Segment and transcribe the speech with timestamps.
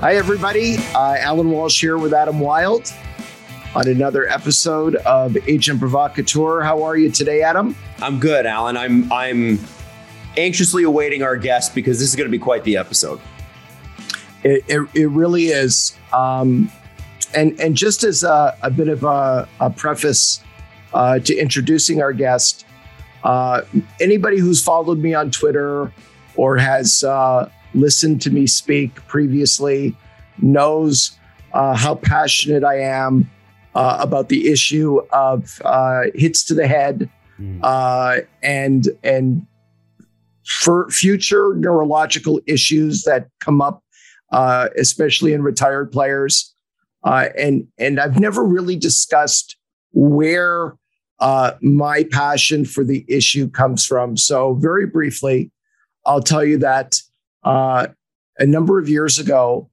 [0.00, 0.76] Hi, everybody.
[0.94, 2.92] Uh, Allan Walsh here with Adam Wild
[3.74, 6.62] on another episode of Agent Provocateur.
[6.62, 7.74] How are you today, Adam?
[8.02, 8.76] I'm good, Allan.
[8.76, 9.58] I'm I'm
[10.36, 13.18] anxiously awaiting our guest because this is going to be quite the episode.
[14.44, 15.96] It, it, it really is.
[16.12, 16.70] Um,
[17.34, 20.40] and and just as a, a bit of a, a preface
[20.92, 22.66] uh, to introducing our guest,
[23.24, 23.62] uh,
[23.98, 25.90] anybody who's followed me on Twitter
[26.36, 29.96] or has uh, listened to me speak previously
[30.40, 31.16] knows
[31.52, 33.30] uh, how passionate I am
[33.74, 38.26] uh, about the issue of uh, hits to the head mm.
[38.42, 39.46] and and
[40.44, 43.82] for future neurological issues that come up,
[44.32, 46.54] especially in retired players.
[47.04, 49.56] and and I've never really discussed
[49.92, 50.76] where
[51.18, 54.16] uh, my passion for the issue comes from.
[54.16, 55.50] So, very briefly,
[56.04, 57.00] I'll tell you that
[57.46, 57.86] uh,
[58.38, 59.70] a number of years ago,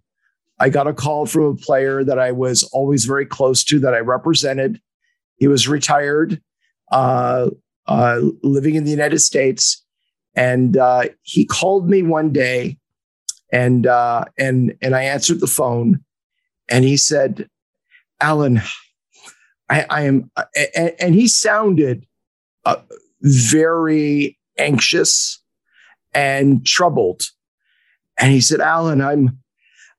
[0.60, 3.96] I got a call from a player that I was always very close to, that
[3.96, 4.80] I represented.
[5.36, 6.40] He was retired,
[6.92, 7.50] uh,
[7.88, 9.84] uh living in the United States,
[10.36, 12.78] and uh, he called me one day,
[13.52, 16.04] and uh, and and I answered the phone,
[16.70, 17.50] and he said,
[18.22, 18.62] "Allan."
[19.70, 20.30] I, I am,
[20.76, 22.06] and, and, he sounded
[22.66, 22.82] uh,
[23.22, 25.42] very anxious
[26.14, 27.24] and troubled.
[28.18, 29.40] And he said, Allan, I'm,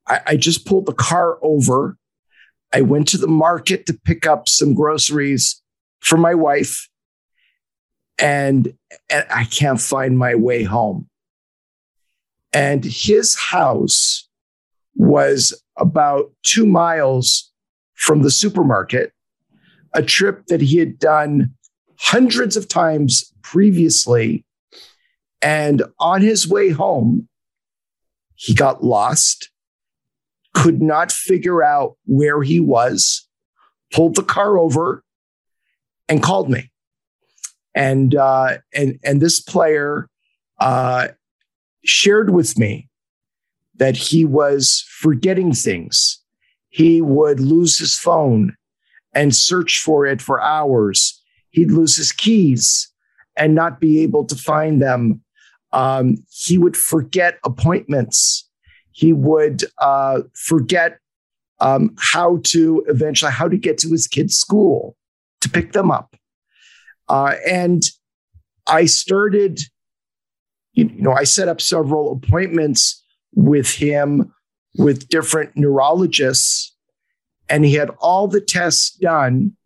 [0.07, 1.97] I, I just pulled the car over.
[2.73, 5.63] I went to the market to pick up some groceries
[6.01, 6.89] for my wife,
[8.19, 8.75] and,
[9.09, 11.09] and I can't find my way home.
[12.53, 14.29] And his house
[14.95, 17.51] was about two miles
[17.95, 19.13] from the supermarket
[19.95, 21.55] a trip that he had done
[21.99, 24.45] hundreds of times previously.
[25.41, 27.29] And on his way home,
[28.35, 29.51] he got lost,
[30.53, 33.27] could not figure out where he was,
[33.93, 35.03] pulled the car over,
[36.09, 36.71] and called me.
[37.75, 40.09] And uh, and and this player
[40.61, 41.09] uh,
[41.85, 42.89] shared with me
[43.77, 46.21] that he was forgetting things.
[46.69, 48.57] He would lose his phone
[49.13, 51.21] and search for it for hours.
[51.51, 52.91] He'd lose his keys
[53.37, 55.23] and not be able to find them.
[55.75, 58.49] Um, he would forget appointments.
[58.93, 60.99] He would uh, forget
[61.61, 64.97] um, how to eventually how to get to his kids' school
[65.41, 66.17] to pick them up.
[67.09, 67.83] Uh, and
[68.67, 69.61] I started,
[70.73, 73.03] you know, I set up several appointments
[73.35, 74.33] with him
[74.77, 76.75] with different neurologists
[77.49, 79.57] and he had all the tests done.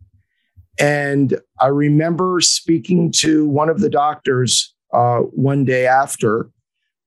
[0.78, 6.50] And I remember speaking to one of the doctors uh, one day after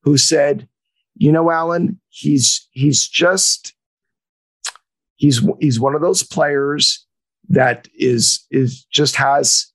[0.02, 0.68] who said,
[1.16, 3.74] you know, Allan, he's he's just
[5.16, 7.06] he's he's one of those players
[7.48, 9.66] that is is just has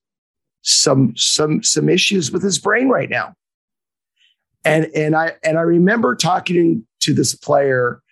[0.62, 3.34] some some some issues with his brain right now.
[4.64, 8.02] And and I and I remember talking to this player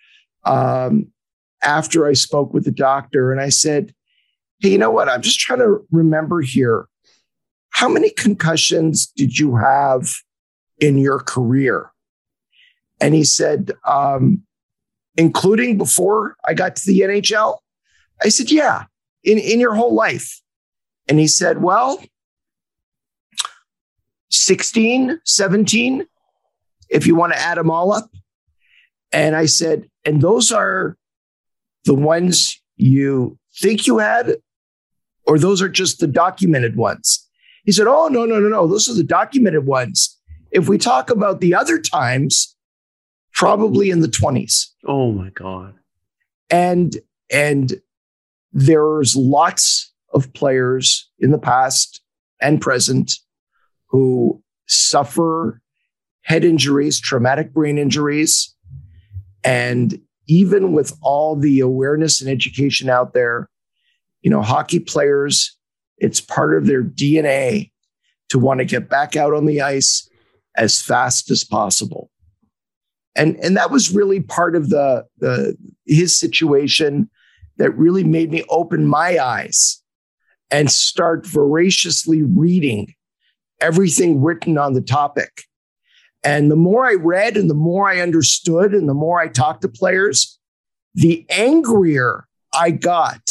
[0.45, 1.07] um,
[1.61, 3.93] after I spoke with the doctor and I said,
[4.59, 5.09] Hey, you know what?
[5.09, 6.87] I'm just trying to remember here.
[7.71, 10.13] How many concussions did you have
[10.79, 11.91] in your career?
[12.99, 14.43] And he said, um,
[15.17, 17.57] including before I got to the NHL?
[18.23, 18.85] I said, Yeah,
[19.23, 20.41] in, in your whole life.
[21.07, 22.01] And he said, Well,
[24.29, 26.05] 16, 17,
[26.89, 28.09] if you want to add them all up.
[29.11, 30.97] And I said, And those are
[31.85, 34.35] the ones you think you had,
[35.25, 37.26] or those are just the documented ones?
[37.67, 38.65] He said, Oh, no, no, no, no.
[38.65, 40.17] Those are the documented ones.
[40.51, 42.55] If we talk about the other times,
[43.33, 44.67] probably in the 20s.
[44.87, 45.75] Oh my God.
[46.49, 46.95] And
[47.29, 47.73] and
[48.53, 52.01] there's lots of players in the past
[52.41, 53.11] and present
[53.87, 55.61] who suffer
[56.21, 58.55] head injuries, traumatic brain injuries,
[59.43, 63.49] and even with all the awareness and education out there,
[64.21, 65.56] you know, hockey players,
[65.97, 67.71] it's part of their DNA
[68.29, 70.09] to want to get back out on the ice
[70.55, 72.09] as fast as possible.
[73.15, 77.09] And, and that was really part of the, the his situation
[77.57, 79.81] that really made me open my eyes
[80.51, 82.93] and start voraciously reading
[83.59, 85.47] everything written on the topic
[86.23, 89.61] and the more I read and the more I understood and the more I talked
[89.61, 90.37] to players,
[90.93, 93.21] the angrier I got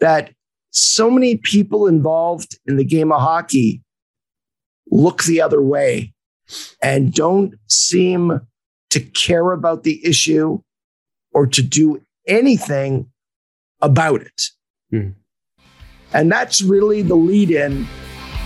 [0.00, 0.32] that
[0.78, 3.82] so many people involved in the game of hockey
[4.90, 6.14] look the other way
[6.80, 8.40] and don't seem
[8.90, 10.60] to care about the issue
[11.34, 13.10] or to do anything
[13.80, 14.42] about it.
[14.90, 15.10] Hmm.
[16.12, 17.86] And that's really the lead in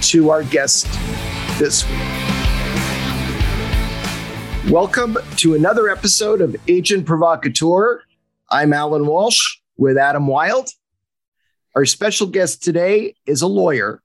[0.02, 0.86] to our guest
[1.58, 1.98] this week.
[4.72, 8.00] Welcome to another episode of Agent Provocateur.
[8.50, 10.70] I'm Allan Walsh with Adam Wylde.
[11.74, 14.02] Our special guest today is a lawyer.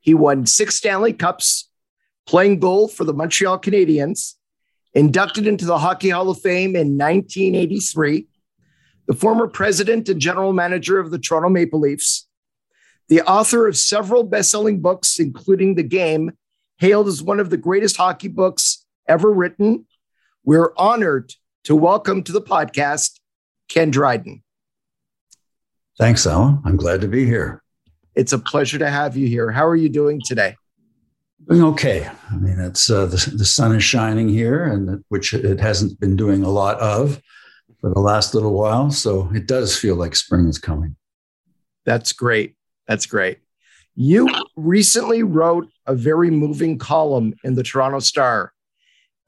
[0.00, 1.68] He won six Stanley Cups
[2.26, 4.34] playing goal for the Montreal Canadiens,
[4.92, 8.26] inducted into the Hockey Hall of Fame in 1983,
[9.06, 12.26] the former president and general manager of the Toronto Maple Leafs,
[13.08, 16.32] the author of several best selling books, including The Game,
[16.78, 19.86] hailed as one of the greatest hockey books ever written.
[20.42, 21.32] We're honored
[21.64, 23.20] to welcome to the podcast
[23.68, 24.42] Ken Dryden.
[25.98, 26.60] Thanks, Allan.
[26.64, 27.62] I'm glad to be here.
[28.14, 29.50] It's a pleasure to have you here.
[29.50, 30.56] How are you doing today?
[31.48, 32.10] Doing okay.
[32.30, 36.16] I mean, it's uh, the, the sun is shining here, and which it hasn't been
[36.16, 37.20] doing a lot of
[37.80, 38.90] for the last little while.
[38.90, 40.96] So it does feel like spring is coming.
[41.84, 42.56] That's great.
[42.86, 43.38] That's great.
[43.94, 48.52] You recently wrote a very moving column in the Toronto Star,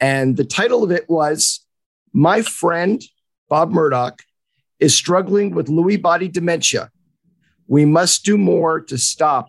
[0.00, 1.64] and the title of it was
[2.12, 3.02] My Friend
[3.48, 4.22] Bob Murdoch
[4.80, 6.90] is struggling with Lewy body dementia.
[7.66, 9.48] We must do more to stop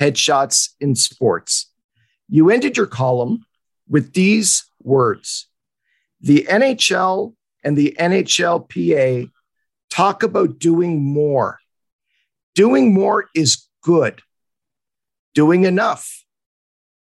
[0.00, 1.70] headshots in sports.
[2.28, 3.44] You ended your column
[3.88, 5.48] with these words
[6.20, 9.30] The NHL and the NHLPA
[9.90, 11.58] talk about doing more.
[12.54, 14.20] Doing more is good.
[15.34, 16.24] Doing enough.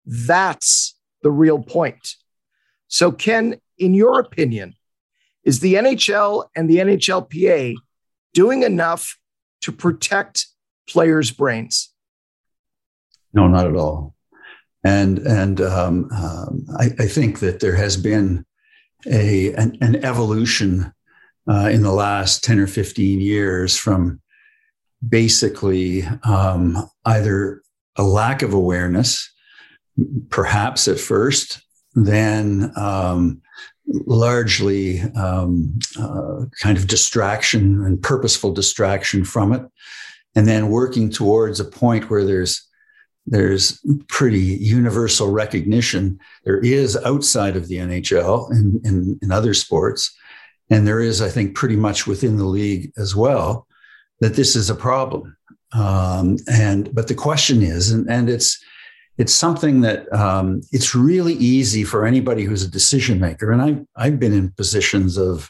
[0.05, 2.15] That's the real point.
[2.87, 4.75] So, Ken, in your opinion,
[5.43, 7.75] is the NHL and the NHLPA
[8.33, 9.17] doing enough
[9.61, 10.47] to protect
[10.87, 11.93] players' brains?
[13.33, 14.15] No, not at all.
[14.83, 18.45] And and um, um, I, I, think that there has been
[19.05, 20.91] a an, an evolution
[21.47, 24.21] uh, in the last ten or fifteen years from
[25.07, 27.61] basically um, either
[27.95, 29.31] a lack of awareness,
[30.29, 31.61] perhaps at first,
[31.93, 33.41] then um,
[34.05, 39.63] largely um, uh, kind of distraction and purposeful distraction from it,
[40.35, 42.67] and then working towards a point where there's
[43.27, 46.19] there's pretty universal recognition.
[46.43, 50.15] There is outside of the NHL and in, in other sports,
[50.69, 53.67] and there is, I think, pretty much within the league as well,
[54.21, 55.35] that this is a problem.
[55.73, 58.59] Um, and but the question is, and, and it's
[59.21, 63.85] it's something that um, it's really easy for anybody who's a decision maker, and I've
[63.95, 65.47] I've been in positions of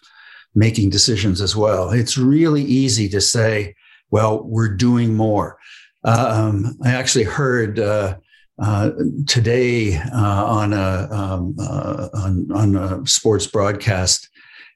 [0.54, 1.90] making decisions as well.
[1.92, 3.74] It's really easy to say,
[4.10, 5.58] well, we're doing more.
[6.04, 8.18] Um, I actually heard uh,
[8.62, 8.92] uh,
[9.26, 14.30] today uh, on a um, uh, on, on a sports broadcast,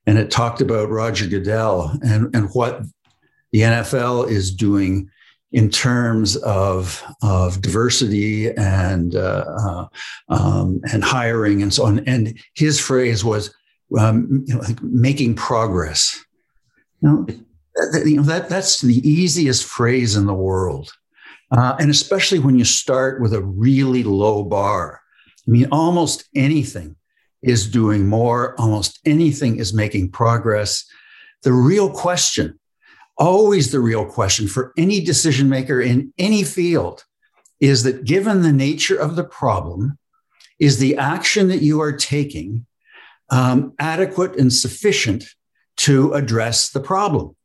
[0.08, 2.82] and it talked about Roger Goodell and and what
[3.52, 5.10] the NFL is doing
[5.56, 9.88] in terms of, of diversity and uh, uh,
[10.28, 12.00] um, and hiring and so on.
[12.00, 13.56] And his phrase was
[13.98, 16.22] um, you know, like making progress.
[17.02, 17.28] You know,
[18.04, 20.92] you know that that's the easiest phrase in the world,
[21.52, 25.00] uh, and especially when you start with a really low bar.
[25.48, 26.98] I mean, almost anything
[27.42, 28.60] is doing more.
[28.60, 30.84] Almost anything is making progress.
[31.44, 32.60] The real question
[33.17, 37.03] always the real question for any decision maker in any field
[37.60, 39.98] is that given the nature of the problem,
[40.60, 42.65] is the action that you are taking
[43.29, 45.25] um, adequate and sufficient
[45.77, 47.36] to address the problem?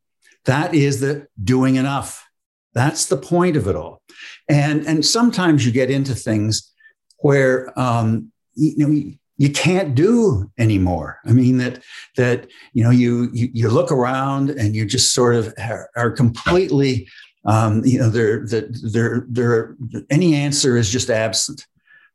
[0.44, 2.26] That is the doing enough.
[2.72, 4.02] That's the point of it all.
[4.48, 6.70] And, and sometimes you get into things
[7.18, 11.18] where um, you know you can't do anymore.
[11.24, 11.82] I mean that
[12.18, 16.10] that you know you you, you look around and you just sort of are, are
[16.10, 17.08] completely
[17.46, 19.76] um, you know there there there
[20.10, 21.66] any answer is just absent.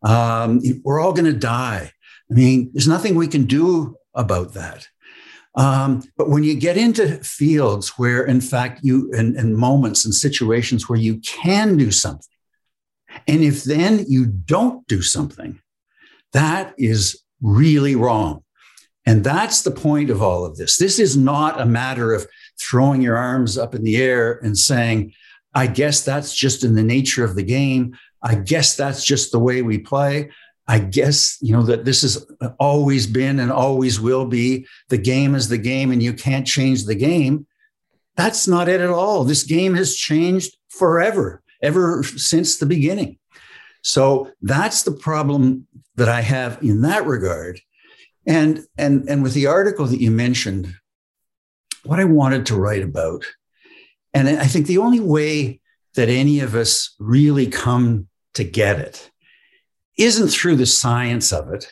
[0.03, 1.91] Um, we're all going to die.
[2.29, 4.88] I mean, there's nothing we can do about that.
[5.55, 10.13] Um, but when you get into fields where, in fact, you and, and moments and
[10.13, 12.36] situations where you can do something,
[13.27, 15.60] and if then you don't do something,
[16.36, 18.44] that is really wrong.
[19.06, 20.77] And that's the point of all of this.
[20.77, 22.27] This is not a matter of
[22.60, 25.13] throwing your arms up in the air and saying,
[25.54, 27.98] I guess that's just in the nature of the game.
[28.22, 30.30] I guess that's just the way we play.
[30.68, 32.25] I guess, you know, that this has
[32.60, 34.65] always been and always will be.
[34.89, 37.48] The game is the game and you can't change the game.
[38.18, 39.24] That's not it at all.
[39.24, 43.20] This game has changed forever, ever since the beginning.
[43.86, 47.62] So that's the problem that I have in that regard.
[48.25, 50.74] And and and with the article that you mentioned,
[51.84, 53.24] what I wanted to write about.
[54.12, 55.62] And I think the only way
[55.94, 59.12] that any of us really come to get it
[60.00, 61.72] isn't through the science of it,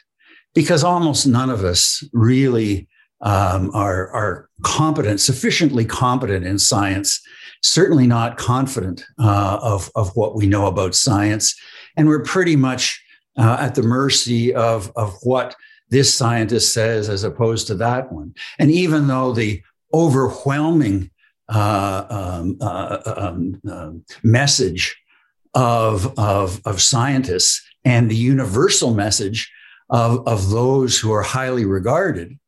[0.53, 2.87] because almost none of us really
[3.21, 7.19] um, are, are competent, sufficiently competent in science,
[7.63, 11.55] certainly not confident uh, of, of what we know about science.
[11.95, 13.03] And we're pretty much
[13.37, 15.55] uh, at the mercy of, of what
[15.89, 18.33] this scientist says as opposed to that one.
[18.59, 19.61] And even though the
[19.93, 21.11] overwhelming
[21.49, 23.91] uh, um, uh, um, uh,
[24.23, 24.95] message
[25.53, 29.51] of, of, of scientists and the universal message
[29.89, 32.39] of, of those who are highly regarded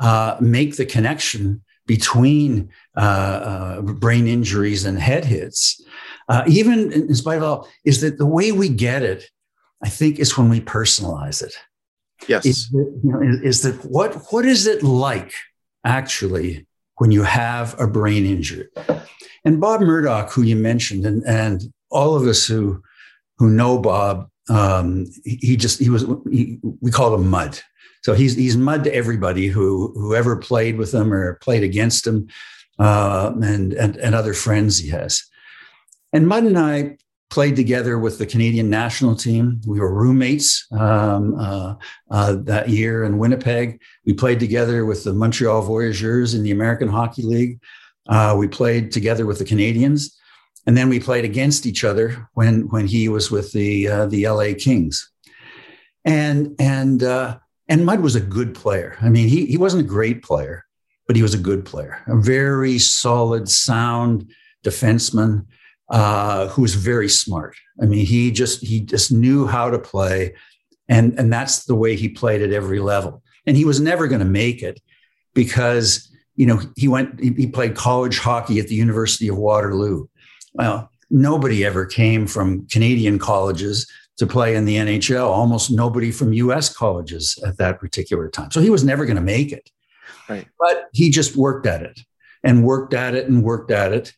[0.00, 5.82] uh, make the connection between uh, uh, brain injuries and head hits.
[6.28, 9.28] Uh, even in spite of all, is that the way we get it,
[9.82, 11.54] I think, is when we personalize it.
[12.28, 12.46] Yes.
[12.46, 15.32] Is that, you know, is, that what what is it like
[15.84, 16.66] actually
[16.96, 18.68] when you have a brain injury?
[19.44, 22.82] And Bob Murdoch, who you mentioned, and, and all of us who
[23.36, 27.60] who know Bob, um, he just he was he, we called him Mud.
[28.04, 32.28] So he's he's mud to everybody who whoever played with him or played against him,
[32.78, 35.22] uh, and, and and other friends he has.
[36.14, 36.96] And Mud and I
[37.28, 39.60] played together with the Canadian national team.
[39.66, 41.74] We were roommates um, uh,
[42.08, 43.80] uh, that year in Winnipeg.
[44.06, 47.60] We played together with the Montreal Voyageurs in the American Hockey League.
[48.08, 50.12] Uh, we played together with the Canadiens,
[50.68, 54.28] and then we played against each other when when he was with the uh, the
[54.28, 55.10] LA Kings.
[56.04, 58.96] And and uh, and Mud was a good player.
[59.02, 60.64] I mean, he, he wasn't a great player,
[61.08, 64.30] but he was a good player, a very solid, sound
[64.64, 65.46] defenseman
[65.90, 67.56] uh, who was very smart.
[67.80, 70.34] I mean, he just he just knew how to play,
[70.88, 73.22] and and that's the way he played at every level.
[73.46, 74.80] And he was never going to make it
[75.34, 80.06] because you know he went he played college hockey at the University of Waterloo.
[80.54, 85.26] Well, nobody ever came from Canadian colleges to play in the NHL.
[85.26, 88.50] Almost nobody from US colleges at that particular time.
[88.50, 89.70] So he was never going to make it.
[90.28, 90.46] Right.
[90.58, 92.00] But he just worked at it
[92.42, 94.12] and worked at it and worked at it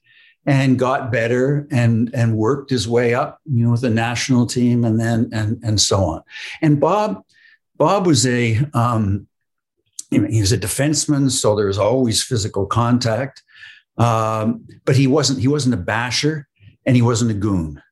[0.46, 4.84] and got better and and worked his way up, you know, with the national team
[4.84, 6.22] and then and and so on.
[6.62, 7.22] And Bob
[7.76, 9.26] Bob was a um,
[10.10, 13.42] he was a defenseman, so there was always physical contact.
[13.98, 16.48] Um, but he wasn't he wasn't a basher
[16.84, 17.82] and he wasn't a goon.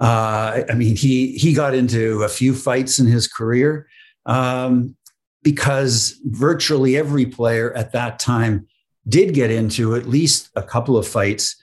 [0.00, 3.88] Uh, I mean, he he got into a few fights in his career
[4.24, 4.96] um,
[5.42, 8.68] because virtually every player at that time
[9.08, 11.56] did get into at least a couple of fights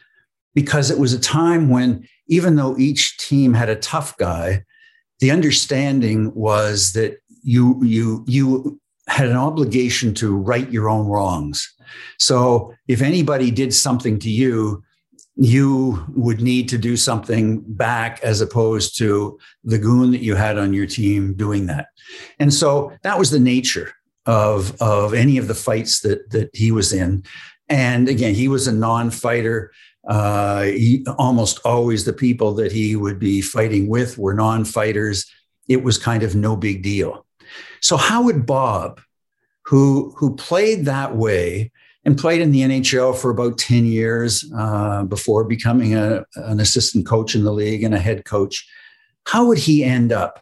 [0.55, 4.63] because it was a time when even though each team had a tough guy,
[5.19, 11.71] the understanding was that you you you had an obligation to right your own wrongs.
[12.17, 14.83] So if anybody did something to you,
[15.35, 20.57] you would need to do something back as opposed to the goon that you had
[20.57, 21.87] on your team doing that.
[22.39, 23.93] And so that was the nature
[24.25, 27.23] of, of any of the fights that, that he was in.
[27.67, 29.71] And again, he was a non fighter.
[30.07, 35.25] Uh, he, almost always the people that he would be fighting with were non fighters.
[35.67, 37.25] It was kind of no big deal.
[37.81, 39.01] So, how would Bob,
[39.65, 41.71] who, who played that way,
[42.05, 47.07] and played in the NHL for about 10 years uh, before becoming a, an assistant
[47.07, 48.67] coach in the league and a head coach.
[49.25, 50.39] How would he end up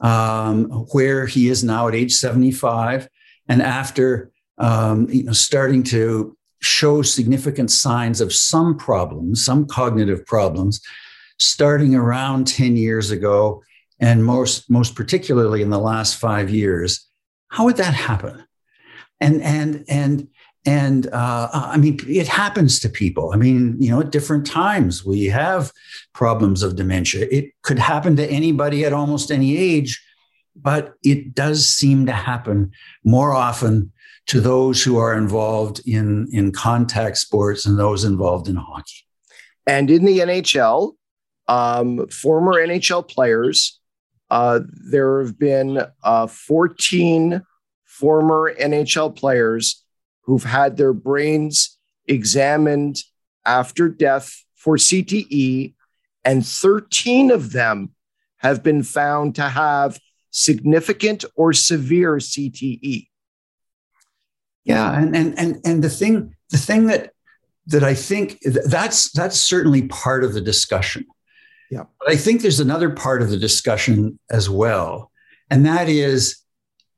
[0.00, 3.08] um, where he is now at age 75
[3.48, 10.24] and after um, you know, starting to show significant signs of some problems, some cognitive
[10.26, 10.80] problems,
[11.38, 13.62] starting around 10 years ago,
[14.00, 17.06] and most, most particularly in the last five years?
[17.48, 18.44] How would that happen?
[19.20, 20.28] And, and, and,
[20.66, 23.30] and uh, I mean, it happens to people.
[23.32, 25.72] I mean, you know, at different times we have
[26.12, 27.26] problems of dementia.
[27.30, 30.02] It could happen to anybody at almost any age,
[30.56, 32.72] but it does seem to happen
[33.04, 33.92] more often
[34.26, 39.06] to those who are involved in, in contact sports and those involved in hockey.
[39.66, 40.94] And in the NHL,
[41.48, 43.80] um, former NHL players,
[44.30, 47.42] uh, there have been uh, 14
[47.84, 49.84] former NHL players
[50.22, 52.98] who've had their brains examined
[53.44, 55.74] after death for CTE,
[56.24, 57.92] and 13 of them
[58.38, 59.98] have been found to have
[60.30, 63.06] significant or severe CTE.
[64.66, 67.12] Yeah, and and and and the thing the thing that
[67.68, 71.06] that I think that's that's certainly part of the discussion.
[71.70, 71.84] Yeah.
[71.98, 75.12] But I think there's another part of the discussion as well,
[75.50, 76.42] and that is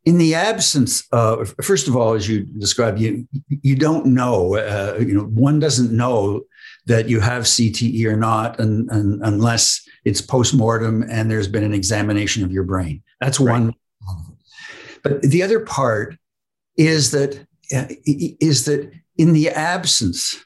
[0.06, 4.56] in the absence of, first of all, as you described, you you don't know.
[4.56, 6.42] Uh, you know, one doesn't know
[6.86, 11.64] that you have CTE or not, and, and unless it's post mortem and there's been
[11.64, 13.02] an examination of your brain.
[13.20, 13.60] That's right.
[13.60, 13.74] one.
[15.02, 16.16] But the other part
[16.78, 20.44] is that is that in the absence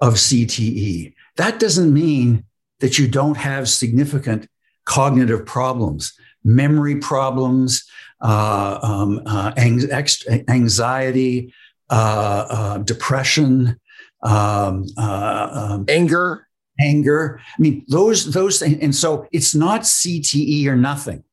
[0.00, 2.44] of CTE, that doesn't mean
[2.80, 4.48] that you don't have significant
[4.84, 6.12] cognitive problems,
[6.44, 7.88] memory problems,
[8.20, 11.52] uh, um, uh, anxiety,
[11.90, 13.78] uh, uh, depression,
[14.22, 16.46] um, uh, um, anger,
[16.80, 17.40] anger.
[17.58, 18.78] I mean, those those things.
[18.80, 21.24] And so it's not CTE or nothing.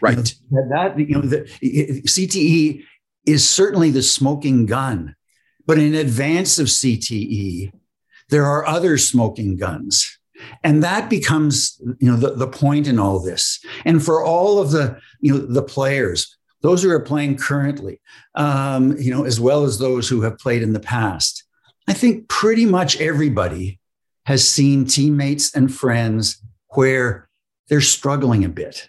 [0.00, 0.34] Right.
[0.50, 1.42] You know, that you know the
[2.06, 2.84] CTE
[3.26, 5.16] is certainly the smoking gun,
[5.66, 7.72] but in advance of CTE,
[8.28, 10.18] there are other smoking guns.
[10.62, 13.64] And that becomes, you know, the, the point in all this.
[13.84, 18.00] And for all of the, you know, the players, those who are playing currently,
[18.34, 21.44] um, you know, as well as those who have played in the past,
[21.88, 23.78] I think pretty much everybody
[24.26, 27.28] has seen teammates and friends where
[27.68, 28.88] they're struggling a bit.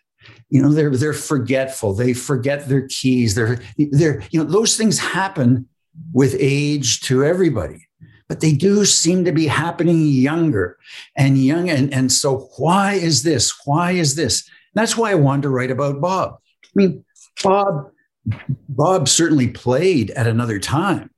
[0.49, 1.93] You know, they're they're forgetful.
[1.93, 3.35] They forget their keys.
[3.35, 5.67] They're they're you know those things happen
[6.13, 7.85] with age to everybody
[8.27, 10.77] but they do seem to be happening younger
[11.15, 11.69] and young.
[11.69, 13.53] And, and so, why is this?
[13.65, 14.49] Why is this?
[14.73, 16.37] that's why I wanted to write about Bob.
[16.65, 17.05] I mean,
[17.41, 17.91] Bob,
[18.67, 21.11] Bob certainly played at another time,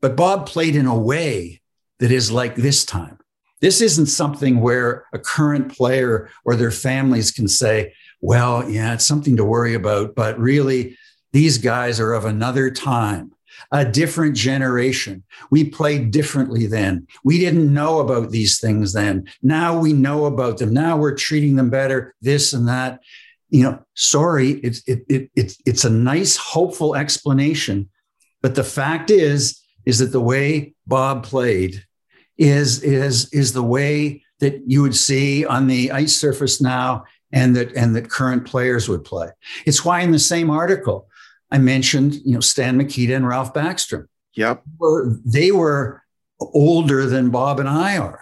[0.00, 1.60] but Bob played in a way
[2.00, 3.18] that is like this time.
[3.60, 9.06] This isn't something where a current player or their families can say, well, yeah, it's
[9.06, 10.96] something to worry about, but really,
[11.32, 13.32] these guys are of another time
[13.72, 15.24] a different generation.
[15.50, 17.06] We played differently then.
[17.24, 19.28] We didn't know about these things then.
[19.42, 20.72] Now we know about them.
[20.72, 23.00] Now we're treating them better, this and that.
[23.50, 27.88] You know, sorry, it's it, it, it's it's a nice, hopeful explanation.
[28.42, 31.84] But the fact is, is that the way Bob played
[32.36, 37.56] is is is the way that you would see on the ice surface now and
[37.56, 39.28] that and that current players would play.
[39.66, 41.08] It's why in the same article
[41.50, 44.06] I mentioned, you know, Stan Mikita and Ralph Backstrom.
[44.34, 44.62] Yep.
[45.24, 46.02] They were
[46.40, 48.20] older than Bob and I are.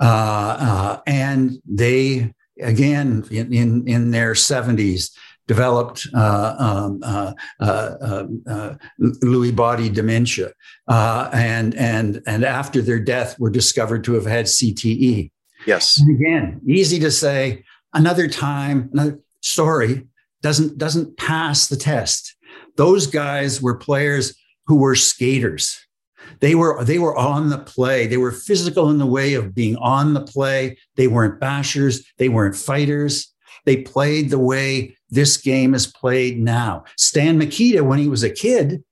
[0.00, 5.10] Uh, uh, and they, again, in, in, in their 70s,
[5.48, 10.52] developed uh, um, uh, uh, uh, Lewy body dementia,
[10.88, 15.30] and and and after their death, were discovered to have had CTE.
[15.66, 15.98] Yes.
[15.98, 17.64] And again, easy to say.
[17.94, 20.06] Another time, another story
[20.42, 22.34] doesn't doesn't pass the test.
[22.76, 24.34] Those guys were players
[24.66, 25.78] who were skaters.
[26.40, 28.06] They were they were on the play.
[28.06, 30.78] They were physical in the way of being on the play.
[30.96, 32.04] They weren't bashers.
[32.18, 33.32] They weren't fighters.
[33.64, 36.84] They played the way this game is played now.
[36.96, 38.82] Stan Mikita, when he was a kid,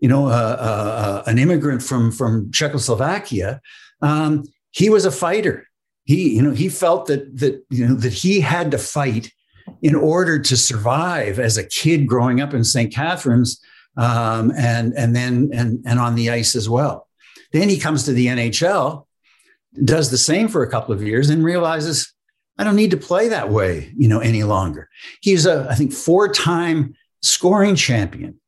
[0.00, 3.60] you know, uh, uh, uh, an immigrant from from Czechoslovakia,
[4.00, 5.67] um, he was a fighter.
[6.08, 9.30] He, you know, he felt that that you know that he had to fight
[9.82, 12.90] in order to survive as a kid growing up in St.
[12.90, 13.60] Catharines
[13.98, 17.06] um, and, and then and, and on the ice as well.
[17.52, 19.04] Then he comes to the NHL,
[19.84, 22.10] does the same for a couple of years, and realizes
[22.56, 24.88] I don't need to play that way, you know, any longer.
[25.20, 28.40] He's a, I think, four-time scoring champion.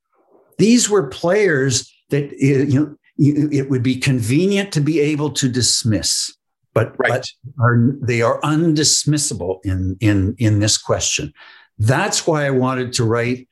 [0.56, 6.34] These were players that you know it would be convenient to be able to dismiss
[6.72, 7.10] but, right.
[7.10, 11.32] but are, they are undismissible in, in, in this question.
[11.78, 13.48] That's why I wanted to write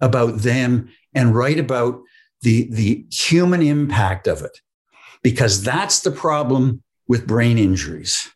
[0.00, 2.00] about them and write about
[2.42, 4.58] the, the human impact of it,
[5.22, 8.30] because that's the problem with brain injuries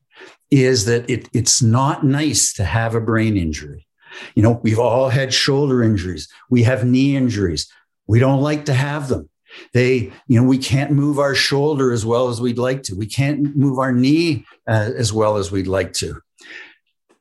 [0.51, 3.87] is that it, it's not nice to have a brain injury.
[4.35, 6.29] You know, we've all had shoulder injuries.
[6.51, 7.71] We have knee injuries.
[8.07, 9.29] We don't like to have them.
[9.73, 12.95] They, you know, we can't move our shoulder as well as we'd like to.
[12.95, 16.21] We can't move our knee uh, as well as we'd like to.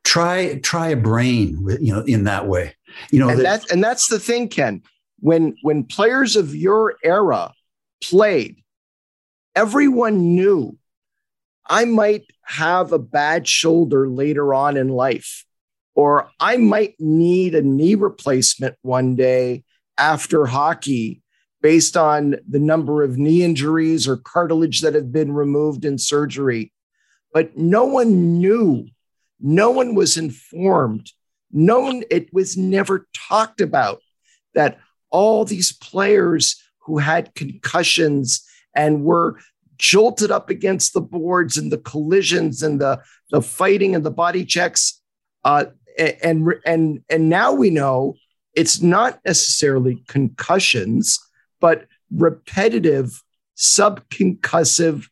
[0.03, 2.75] Try try a brain, you know, in that way.
[3.11, 4.83] You know, and that, that and that's the thing, Ken.
[5.19, 7.51] When when players of your era
[8.01, 8.61] played,
[9.55, 10.77] everyone knew
[11.67, 15.45] I might have a bad shoulder later on in life,
[15.95, 19.63] or I might need a knee replacement one day
[19.97, 21.21] after hockey
[21.65, 26.71] based on the number of knee injuries or cartilage that have been removed in surgery.
[27.33, 28.85] But no one knew,
[29.39, 31.11] no one was informed,
[31.51, 34.03] no one, it was never talked about
[34.53, 34.77] that
[35.09, 39.39] all these players who had concussions and were
[39.77, 43.01] jolted up against the boards and the collisions and the,
[43.31, 45.01] the fighting and the body checks.
[45.43, 45.65] Uh,
[45.97, 48.17] and, and, and now we know
[48.53, 51.19] it's not necessarily concussions,
[51.65, 53.23] but repetitive
[53.57, 55.07] subconcussive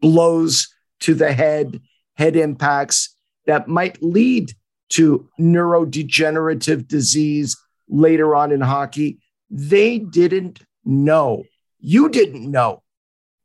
[0.00, 1.80] blows to the head,
[2.14, 4.52] head impacts that might lead
[4.90, 7.56] to neurodegenerative disease
[7.88, 9.18] later on in hockey.
[9.50, 11.42] They didn't know.
[11.80, 12.84] You didn't know.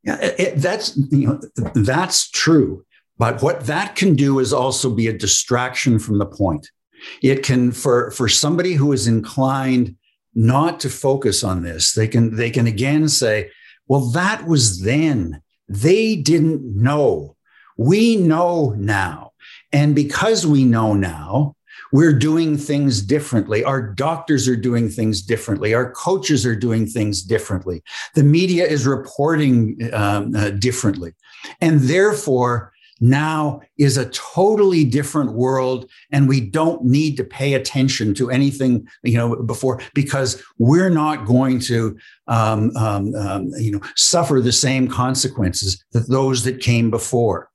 [0.03, 1.41] Yeah, it, that's you know
[1.73, 2.85] that's true.
[3.17, 6.69] But what that can do is also be a distraction from the point.
[7.23, 9.95] It can for for somebody who is inclined
[10.35, 13.51] not to focus on this, they can they can again say,
[13.87, 15.41] well, that was then.
[15.67, 17.35] They didn't know.
[17.77, 19.31] We know now.
[19.71, 21.55] And because we know now,
[21.91, 23.63] we're doing things differently.
[23.63, 25.73] Our doctors are doing things differently.
[25.75, 27.83] Our coaches are doing things differently.
[28.15, 31.13] The media is reporting um, uh, differently.
[31.61, 32.72] And therefore,
[33.03, 38.87] now is a totally different world and we don't need to pay attention to anything
[39.03, 44.53] you know before because we're not going to um, um, um, you know suffer the
[44.53, 47.49] same consequences that those that came before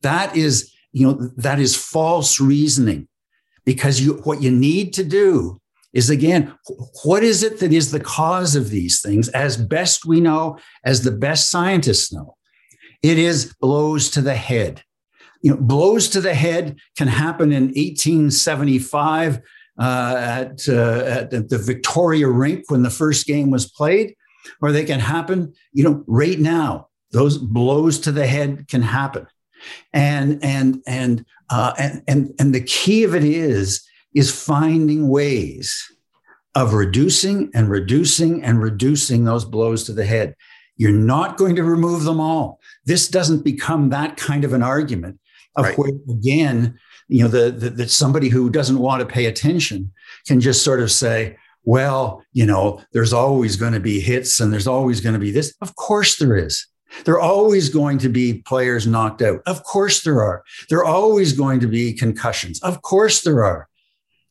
[0.00, 3.06] that is you know that is false reasoning
[3.66, 5.60] because you what you need to do
[5.92, 6.54] is again
[7.04, 11.02] what is it that is the cause of these things as best we know as
[11.02, 12.34] the best scientists know
[13.04, 14.82] it is blows to the head.
[15.44, 19.42] You know, blows to the head can happen in 1875
[19.78, 20.72] uh, at, uh,
[21.04, 24.16] at the Victoria Rink when the first game was played,
[24.62, 26.88] or they can happen, you know, right now.
[27.12, 29.26] Those blows to the head can happen,
[29.92, 35.92] and and and uh, and and and the key of it is is finding ways
[36.54, 40.36] of reducing and reducing and reducing those blows to the head.
[40.78, 42.60] You're not going to remove them all.
[42.86, 45.20] This doesn't become that kind of an argument
[45.56, 45.78] of right.
[45.78, 49.92] where, again, you know, the, the, that somebody who doesn't want to pay attention
[50.26, 54.52] can just sort of say, well, you know, there's always going to be hits and
[54.52, 55.54] there's always going to be this.
[55.60, 56.66] Of course there is.
[57.04, 59.40] There are always going to be players knocked out.
[59.46, 60.44] Of course there are.
[60.68, 62.62] There are always going to be concussions.
[62.62, 63.68] Of course there are.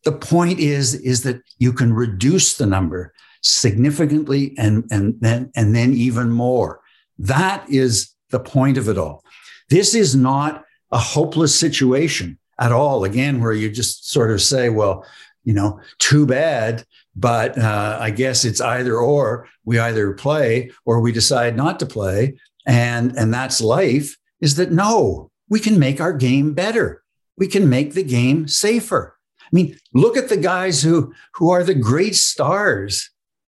[0.06, 5.76] The point is, is that you can reduce the number significantly and, and, then, and
[5.76, 6.80] then even more.
[7.20, 9.24] That is the point of it all.
[9.70, 13.04] This is not a hopeless situation at all.
[13.04, 15.06] Again, where you just sort of say, well,
[15.44, 19.48] you know, too bad, but uh, I guess it's either or.
[19.66, 24.16] We either play or we decide not to play, and and that's life.
[24.40, 25.32] Is that no?
[25.50, 27.04] We can make our game better.
[27.38, 29.18] We can make the game safer.
[29.42, 33.10] I mean, look at the guys who who are the great stars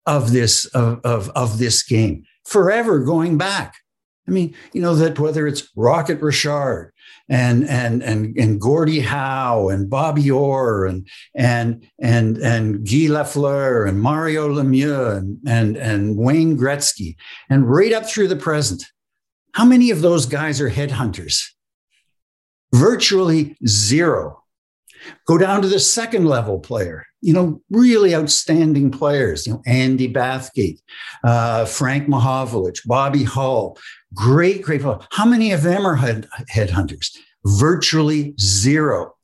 [0.06, 3.74] of this of, of, of this game forever going back.
[4.28, 6.92] I mean, you know, that whether it's Rocket Richard
[7.30, 13.88] and and and and Gordie Howe and Bobby Orr and and and and Guy Lafleur
[13.88, 17.14] and Mario Lemieux and and and Wayne Gretzky
[17.48, 18.84] and right up through the present,
[19.54, 21.44] how many of those guys are headhunters?
[22.74, 24.42] Virtually zero.
[25.26, 30.12] Go down to the second level player, you know, really outstanding players, you know, Andy
[30.12, 30.80] Bathgate,
[31.22, 33.78] uh, Frank Mahovlich, Bobby Hull,
[34.14, 34.82] great, great.
[35.10, 37.16] How many of them are head, headhunters?
[37.44, 39.14] Virtually zero.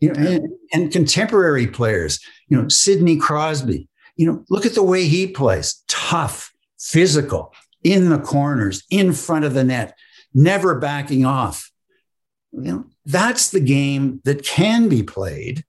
[0.00, 4.82] You know, and, and contemporary players, you know, Sidney Crosby, you know, look at the
[4.82, 9.96] way he plays tough, physical, in the corners, in front of the net,
[10.34, 11.70] never backing off.
[12.52, 15.64] You know, that's the game that can be played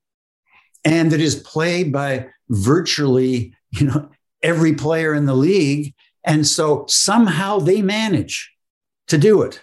[0.86, 4.08] and that is played by virtually, you know,
[4.42, 5.92] every player in the league.
[6.24, 8.52] And so somehow they manage
[9.08, 9.62] to do it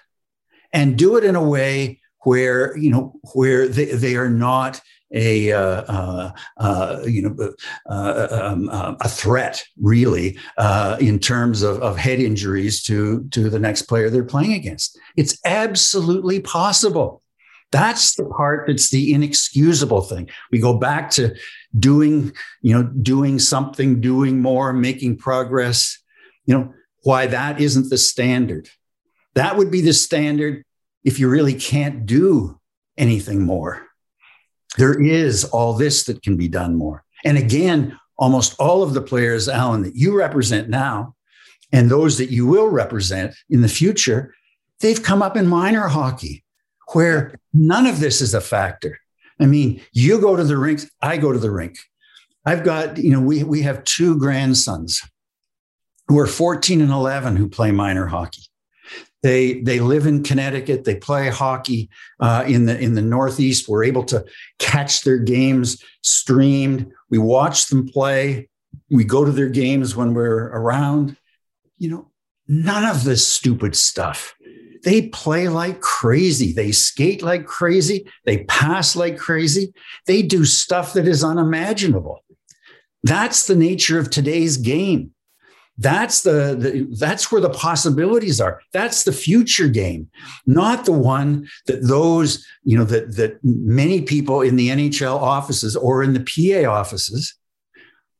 [0.71, 4.81] and do it in a way where, you know, where they, they are not
[5.13, 7.53] a uh, uh, uh, you know
[7.87, 13.49] uh, um, uh, a threat really uh, in terms of, of head injuries to to
[13.49, 14.97] the next player they're playing against.
[15.15, 17.22] It's absolutely possible.
[17.73, 20.29] That's the part that's the inexcusable thing.
[20.51, 21.35] We go back to
[21.77, 22.31] doing,
[22.61, 25.97] you know, doing something, doing more, making progress.
[26.45, 28.69] You know, why that isn't the standard.
[29.33, 30.63] That would be the standard
[31.03, 32.59] if you really can't do
[32.95, 33.87] anything more.
[34.77, 37.03] There is all this that can be done more.
[37.25, 41.15] And again, almost all of the players, Allan, that you represent now,
[41.71, 44.35] and those that you will represent in the future,
[44.79, 46.42] they've come up in minor hockey
[46.93, 48.99] where none of this is a factor.
[49.39, 51.77] I mean, you go to the rinks, I go to the rink.
[52.45, 55.01] I've got, you know, we, we have two grandsons
[56.07, 58.43] who are 14 and 11 who play minor hockey.
[59.21, 60.83] They, they live in Connecticut.
[60.83, 63.69] They play hockey uh, in the in the Northeast.
[63.69, 64.25] We're able to
[64.59, 66.91] catch their games streamed.
[67.09, 68.49] We watch them play.
[68.91, 71.15] We go to their games when we're around.
[71.77, 72.11] You know,
[72.49, 74.35] none of this stupid stuff.
[74.83, 76.51] They play like crazy.
[76.51, 78.05] They skate like crazy.
[78.25, 79.73] They pass like crazy.
[80.07, 82.23] They do stuff that is unimaginable.
[83.03, 85.11] That's the nature of today's game.
[85.77, 88.61] That's the, the, that's where the possibilities are.
[88.73, 90.09] That's the future game,
[90.45, 95.75] not the one that those you know that that many people in the NHL offices
[95.75, 96.19] or in the
[96.63, 97.33] PA offices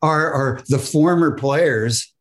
[0.02, 2.13] are are the former players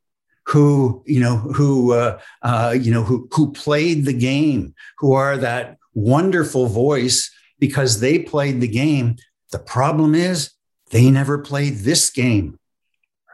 [0.45, 5.37] who you know who uh, uh, you know who who played the game, who are
[5.37, 9.17] that wonderful voice because they played the game.
[9.51, 10.51] The problem is
[10.91, 12.59] they never played this game.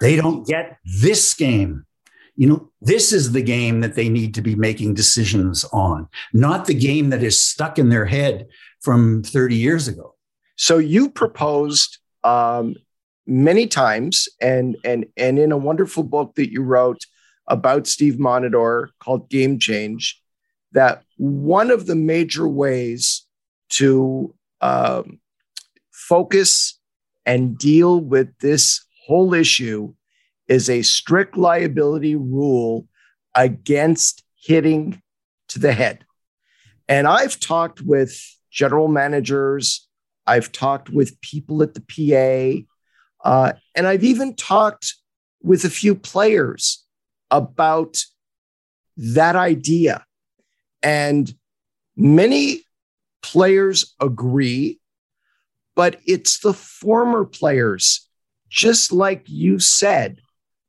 [0.00, 1.84] They don't get this game.
[2.36, 6.66] You know, this is the game that they need to be making decisions on, not
[6.66, 8.46] the game that is stuck in their head
[8.80, 10.14] from 30 years ago.
[10.54, 12.76] So you proposed um,
[13.28, 17.04] many times, and and and in a wonderful book that you wrote
[17.46, 20.20] about Steve Montador called Game Change,
[20.72, 23.26] that one of the major ways
[23.70, 25.20] to um,
[25.92, 26.78] focus
[27.26, 29.92] and deal with this whole issue
[30.48, 32.86] is a strict liability rule
[33.34, 35.02] against hitting
[35.48, 36.04] to the head.
[36.88, 38.18] And I've talked with
[38.50, 39.86] general managers,
[40.26, 42.66] I've talked with people at the PA,
[43.24, 44.94] uh, and I've even talked
[45.42, 46.84] with a few players
[47.30, 47.98] about
[48.96, 50.04] that idea.
[50.82, 51.32] And
[51.96, 52.62] many
[53.22, 54.80] players agree,
[55.74, 58.08] but it's the former players,
[58.48, 60.18] just like you said,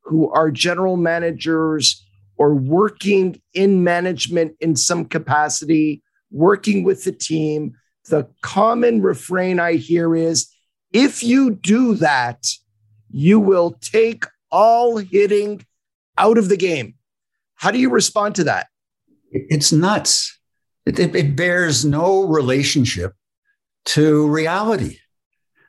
[0.02, 2.04] who are general managers
[2.36, 7.74] or working in management in some capacity, working with the team,
[8.08, 10.50] the common refrain I hear is
[10.92, 12.46] if you do that,
[13.10, 15.64] you will take all hitting
[16.18, 16.94] out of the game.
[17.54, 18.68] How do you respond to that?
[19.30, 20.38] It's nuts.
[20.86, 23.14] It, it, it bears no relationship
[23.86, 24.98] to reality.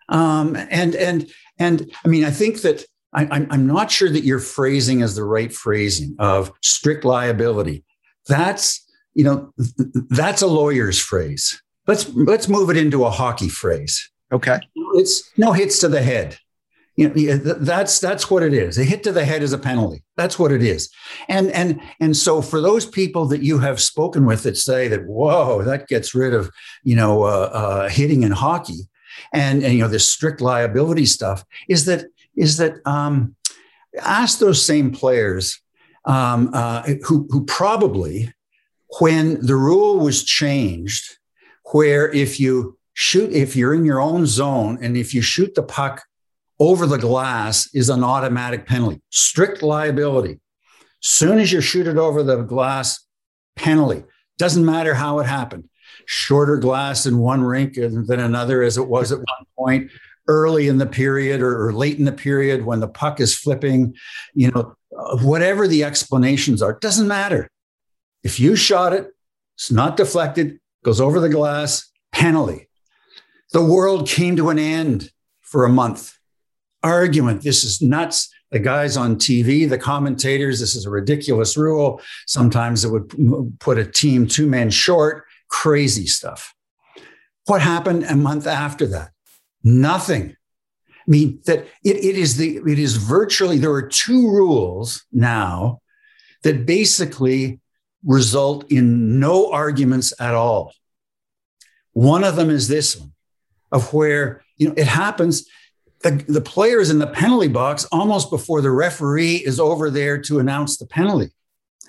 [0.09, 1.29] Um, and and
[1.59, 5.15] and I mean, I think that I, I'm, I'm not sure that your phrasing is
[5.15, 7.83] the right phrasing of strict liability.
[8.27, 9.53] That's you know
[10.09, 11.61] that's a lawyer's phrase.
[11.87, 14.10] Let's let's move it into a hockey phrase.
[14.31, 14.59] Okay,
[14.95, 16.37] it's no hits to the head.
[16.95, 18.77] You know, that's that's what it is.
[18.77, 20.03] A hit to the head is a penalty.
[20.17, 20.89] That's what it is.
[21.29, 25.05] And and and so for those people that you have spoken with that say that
[25.05, 26.51] whoa that gets rid of
[26.83, 28.89] you know uh, uh, hitting in hockey,
[29.33, 33.35] and and you know this strict liability stuff is that is that um,
[33.99, 35.61] ask those same players
[36.05, 38.33] um, uh, who, who probably,
[38.99, 41.17] when the rule was changed,
[41.71, 45.63] where if you shoot, if you're in your own zone and if you shoot the
[45.63, 46.03] puck
[46.59, 50.39] over the glass is an automatic penalty, strict liability.
[50.99, 53.05] Soon as you shoot it over the glass,
[53.55, 54.03] penalty.
[54.37, 55.67] Doesn't matter how it happened.
[56.05, 59.91] Shorter glass in one rink than another, as it was at one point
[60.27, 63.95] early in the period or, late in the period when the puck is flipping,
[64.33, 64.75] you know,
[65.21, 67.49] whatever the explanations are, doesn't matter.
[68.23, 69.07] If you shot it,
[69.55, 72.69] it's not deflected, goes over the glass, penalty.
[73.51, 75.11] The world came to an end
[75.41, 76.17] for a month.
[76.83, 78.29] Argument, this is nuts.
[78.51, 82.01] The guys on TV, the commentators, this is a ridiculous rule.
[82.27, 86.53] Sometimes it would put a team two men short, crazy stuff.
[87.45, 89.11] What happened a month after that?
[89.63, 90.35] Nothing.
[90.89, 95.81] I mean, that it, it is the it is virtually there are two rules now
[96.43, 97.59] that basically
[98.05, 100.73] result in no arguments at all.
[101.93, 103.10] One of them is this one
[103.71, 105.47] of where you know it happens
[106.03, 110.17] the, the player is in the penalty box almost before the referee is over there
[110.19, 111.29] to announce the penalty.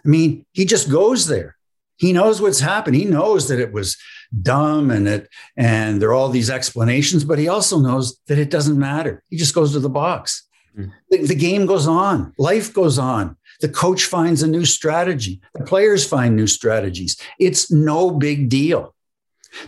[0.04, 1.56] I mean, he just goes there.
[1.96, 2.96] He knows what's happened.
[2.96, 3.96] He knows that it was
[4.42, 8.50] dumb and it and there are all these explanations, but he also knows that it
[8.50, 9.22] doesn't matter.
[9.28, 10.48] He just goes to the box.
[10.76, 10.90] Mm.
[11.10, 13.36] The, the game goes on, life goes on.
[13.60, 15.40] The coach finds a new strategy.
[15.54, 17.16] The players find new strategies.
[17.38, 18.94] It's no big deal.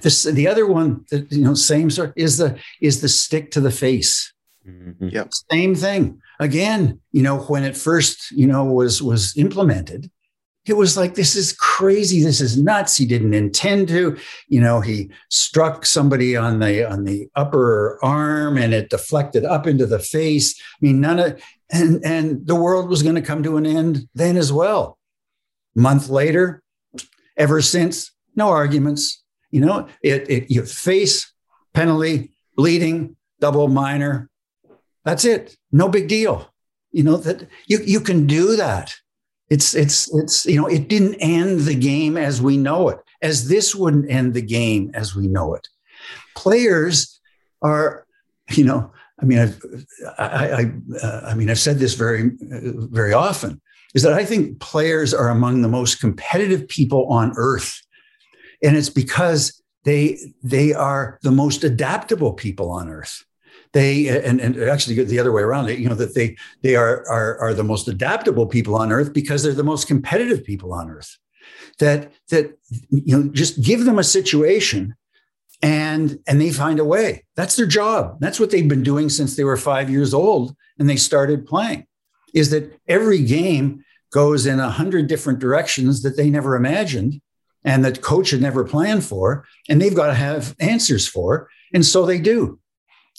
[0.00, 3.60] This, the other one that you know, same sort is the is the stick to
[3.60, 4.32] the face.
[4.66, 5.08] Mm-hmm.
[5.08, 5.32] Yep.
[5.50, 6.20] Same thing.
[6.40, 10.10] Again, you know, when it first, you know, was was implemented,
[10.66, 14.16] it was like this is crazy this is nuts he didn't intend to
[14.48, 19.66] you know he struck somebody on the on the upper arm and it deflected up
[19.66, 23.42] into the face i mean none of and and the world was going to come
[23.42, 24.98] to an end then as well
[25.74, 26.62] month later
[27.36, 29.22] ever since no arguments
[29.54, 31.32] you know it, it your face
[31.72, 32.16] penalty
[32.56, 34.28] bleeding double minor
[35.04, 35.56] That's it.
[35.70, 36.50] No big deal.
[36.92, 38.94] You know that you you can do that.
[39.50, 43.48] It's it's it's you know it didn't end the game as we know it, as
[43.48, 45.68] this wouldn't end the game as we know it.
[46.34, 47.20] Players
[47.62, 48.06] are,
[48.50, 48.90] you know,
[49.20, 49.60] I mean, I've,
[50.18, 53.60] I, I, uh, I mean, I've said this very, very often,
[53.94, 57.80] is that I think players are among the most competitive people on earth,
[58.64, 63.24] and it's because they they are the most adaptable people on earth.
[63.72, 67.38] They and, and actually the other way around, you know, that they they are are
[67.38, 71.18] are the most adaptable people on earth because they're the most competitive people on earth.
[71.78, 72.58] That that
[72.90, 74.94] you know, just give them a situation
[75.62, 79.36] and and they find a way that's their job that's what they've been doing since
[79.36, 81.86] they were five years old and they started playing
[82.34, 87.20] is that every game goes in a hundred different directions that they never imagined
[87.64, 91.84] and that coach had never planned for and they've got to have answers for and
[91.84, 92.58] so they do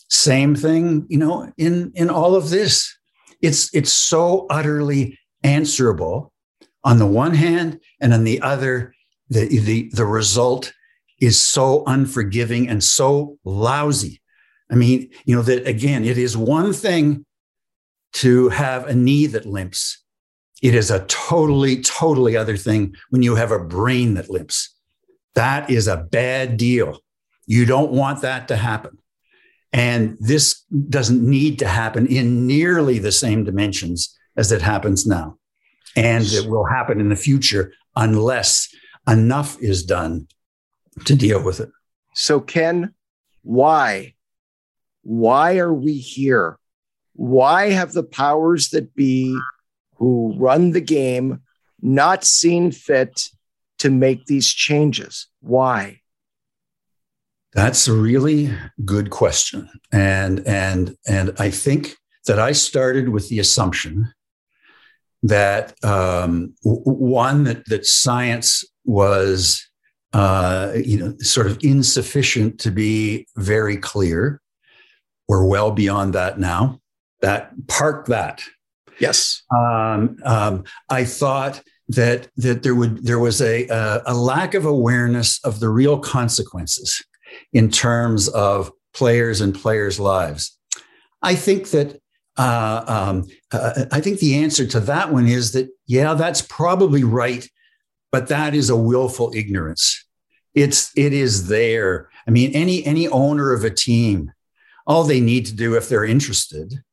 [0.10, 2.96] same thing you know in in all of this
[3.42, 6.32] it's it's so utterly answerable
[6.84, 8.94] on the one hand and on the other
[9.30, 10.72] the the the result
[11.20, 14.22] is so unforgiving and so lousy.
[14.70, 17.26] I mean, you know, that again, it is one thing
[18.14, 20.04] to have a knee that limps.
[20.62, 24.74] It is a totally, totally other thing when you have a brain that limps.
[25.36, 27.00] That is a bad deal.
[27.46, 28.98] You don't want that to happen.
[29.74, 35.38] And this doesn't need to happen in nearly the same dimensions as it happens now.
[35.98, 38.74] And it will happen in the future unless
[39.08, 40.28] enough is done
[41.06, 41.70] to deal with it.
[42.14, 42.94] So, Ken,
[43.44, 44.16] why?
[45.04, 46.58] Why are we here?
[47.14, 49.38] Why have the powers that be
[50.06, 51.42] who run the game
[51.82, 53.24] not seen fit
[53.80, 55.28] to make these changes?
[55.42, 56.02] Why?
[57.54, 58.54] That's a really
[58.86, 59.68] good question.
[59.92, 61.96] And and and I think
[62.28, 64.14] that I started with the assumption
[65.24, 69.68] that um, one that that science was
[70.14, 74.40] uh, you know, sort of insufficient to be very clear.
[75.28, 76.80] We're well beyond that now.
[77.22, 78.44] That park that.
[79.00, 79.44] Yes.
[79.56, 84.66] Um, um, I thought that that there would there was a, a a lack of
[84.66, 87.04] awareness of the real consequences
[87.54, 90.58] in terms of players and players' lives.
[91.22, 92.00] I think that
[92.38, 97.04] uh, um, uh, I think the answer to that one is that yeah, that's probably
[97.04, 97.48] right,
[98.12, 100.06] but that is a willful ignorance
[100.56, 102.10] it's it is there.
[102.28, 104.32] I mean, any any owner of a team,
[104.88, 106.84] all they need to do if they're interested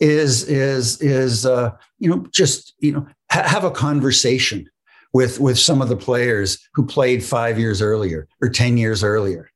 [0.00, 4.68] is is is uh, you know just you know ha- have a conversation
[5.12, 9.50] with with some of the players who played five years earlier or ten years earlier.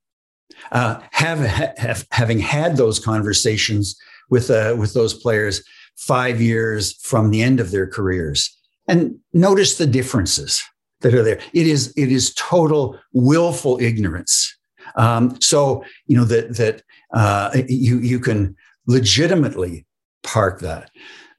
[0.72, 3.96] Uh, have, have having had those conversations
[4.30, 5.62] with uh, with those players
[5.96, 8.50] five years from the end of their careers
[8.88, 10.62] and notice the differences
[11.00, 11.40] that are there.
[11.52, 14.57] It is it is total willful ignorance.
[14.96, 19.87] Um, so you know that that uh, you you can legitimately
[20.24, 20.90] park that.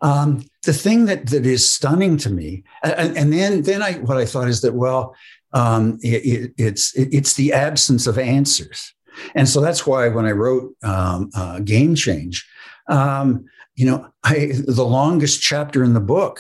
[0.02, 4.18] Um, the thing that that is stunning to me, and, and then then I what
[4.18, 5.16] I thought is that well,
[5.54, 8.94] um, it, it, it's it, it's the absence of answers,
[9.34, 12.48] and so that's why when I wrote um, uh, Game Change,
[12.88, 13.46] um,
[13.76, 16.40] you know, I the longest chapter in the book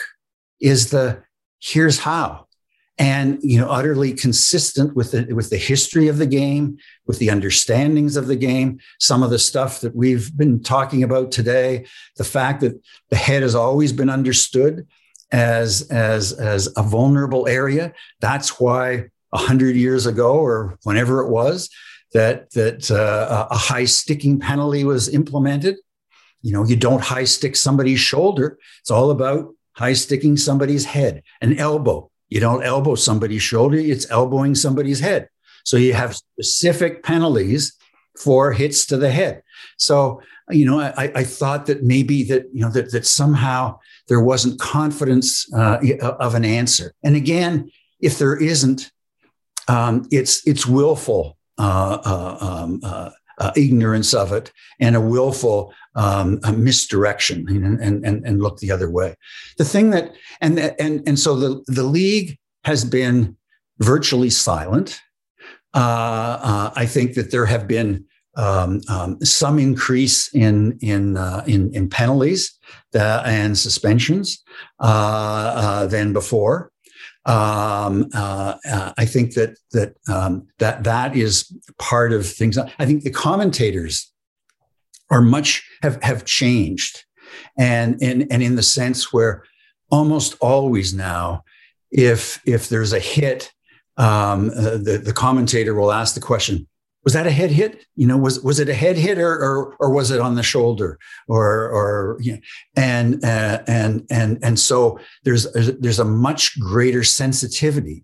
[0.60, 1.24] is the
[1.60, 2.45] here's how
[2.98, 6.78] and you know utterly consistent with the with the history of the game
[7.08, 8.80] with the understandings of the game.
[9.00, 11.86] Some of the stuff that we've been talking about today
[12.18, 12.80] the fact that
[13.10, 14.88] the head has always been understood
[15.32, 17.94] as as as a vulnerable area.
[18.22, 21.70] That's why 100 years ago or whenever it was
[22.14, 25.76] that that uh, a high sticking penalty was implemented.
[26.42, 28.58] You know you don't high stick somebody's shoulder.
[28.80, 34.10] It's all about high sticking somebody's head an elbow you don't elbow somebody's shoulder, it's
[34.10, 35.30] elbowing somebody's head.
[35.64, 37.76] So you have specific penalties
[38.20, 39.42] for hits to the head.
[39.78, 44.22] So, you know, I, I thought that maybe that, you know, that, that somehow there
[44.22, 45.80] wasn't confidence uh,
[46.20, 46.94] of an answer.
[47.04, 48.92] And again, if there isn't,
[49.68, 56.40] um, it's, it's willful uh, uh, um, uh, ignorance of it and a willful um,
[56.44, 59.16] a misdirection and, and, and, and look the other way.
[59.58, 63.38] The thing that, and, and, and so the, the league has been
[63.80, 65.00] virtually silent.
[65.74, 68.06] Uh, uh, I think that there have been
[68.38, 72.58] um, um, some increase in in uh, in, in, penalties
[72.94, 74.44] uh, and suspensions
[74.82, 76.72] uh, uh, than before.
[77.26, 82.58] Um, I think that that um, that that is part of things.
[82.58, 84.12] I think the commentators
[85.10, 87.04] are much have have changed,
[87.58, 89.44] and and and in the sense where
[89.90, 91.44] almost always now,
[91.92, 93.52] if if there's a hit,
[93.98, 96.68] um, uh, the the commentator will ask the question,
[97.06, 97.86] was that a head hit?
[97.96, 100.44] You know, was was it a head hit or or, or was it on the
[100.44, 100.98] shoulder
[101.28, 102.40] or or you know,
[102.76, 108.04] and uh, and and and so there's there's a much greater sensitivity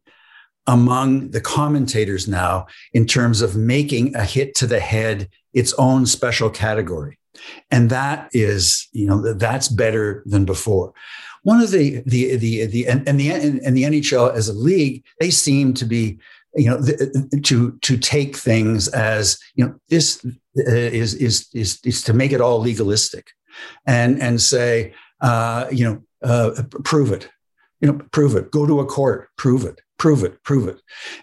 [0.67, 6.05] among the commentators now in terms of making a hit to the head its own
[6.05, 7.17] special category,
[7.71, 10.93] and that is you know that's better than before.
[11.41, 15.03] One of the the the the and, and the and the NHL as a league
[15.19, 16.19] they seem to be
[16.55, 16.81] you know
[17.43, 20.31] to to take things as you know this uh,
[20.65, 23.31] is is is is to make it all legalistic
[23.85, 27.29] and and say uh, you know uh, prove it
[27.79, 30.81] you know prove it go to a court prove it prove it prove it.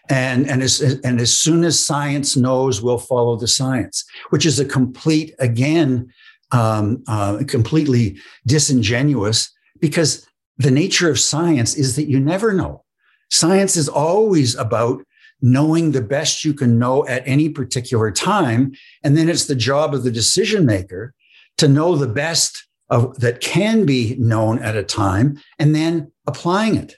[0.09, 4.61] And and as and as soon as science knows we'll follow the science which is
[4.61, 6.13] a complete again
[6.53, 10.27] um, uh, completely disingenuous because
[10.57, 12.85] the nature of science is that you never know.
[13.31, 15.03] Science is always about
[15.41, 18.73] knowing the best you can know at any particular time.
[19.03, 21.15] And then it's the job of the decision maker
[21.59, 26.77] to know the best of, that can be known at a time and then applying
[26.77, 26.97] it.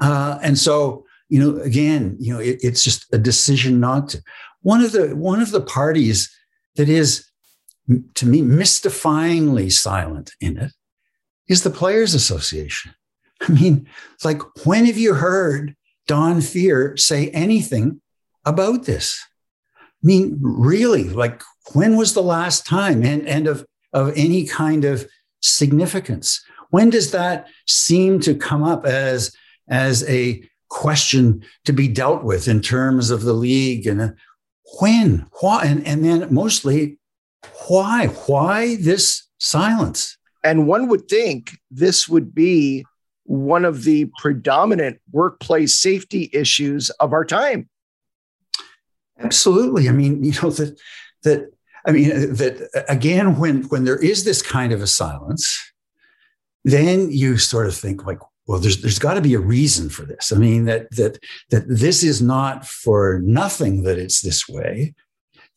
[0.00, 4.22] Uh, and so, you know, again, you know, it, it's just a decision not to.
[4.62, 6.34] One of the one of the parties
[6.76, 7.26] that is,
[8.14, 10.72] to me, mystifyingly silent in it
[11.48, 12.94] is the Players Association.
[13.42, 13.86] I mean,
[14.24, 18.00] like, when have you heard Don Fehr say anything
[18.44, 19.20] about this?
[19.78, 21.42] I mean, really, like
[21.72, 25.06] when was the last time and, and of, of any kind of
[25.40, 26.44] significance?
[26.70, 29.34] When does that seem to come up as,
[29.68, 33.86] as a question to be dealt with in terms of the league?
[33.86, 34.10] And uh,
[34.80, 35.26] when?
[35.40, 35.64] Why?
[35.64, 36.98] And, and then mostly,
[37.68, 38.08] why?
[38.26, 40.18] Why this silence?
[40.42, 42.84] And one would think this would be
[43.24, 47.68] one of the predominant workplace safety issues of our time.
[49.18, 49.88] Absolutely.
[49.88, 50.78] I mean, you know, that,
[51.22, 51.50] that,
[51.86, 55.72] I mean, that again, when, when there is this kind of a silence,
[56.64, 60.04] then you sort of think like, well, there's, there's got to be a reason for
[60.04, 60.32] this.
[60.32, 61.18] I mean, that, that,
[61.50, 64.94] that this is not for nothing that it's this way.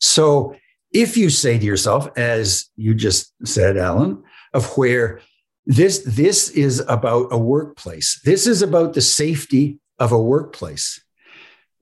[0.00, 0.54] So
[0.92, 4.22] if you say to yourself, as you just said, Allan,
[4.54, 5.20] of where
[5.68, 8.20] this, this is about a workplace.
[8.24, 11.04] This is about the safety of a workplace.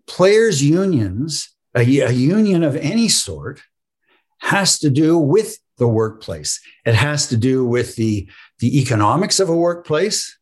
[0.09, 3.63] Players' unions, a, a union of any sort,
[4.39, 6.61] has to do with the workplace.
[6.85, 8.29] It has to do with the,
[8.59, 10.37] the economics of a workplace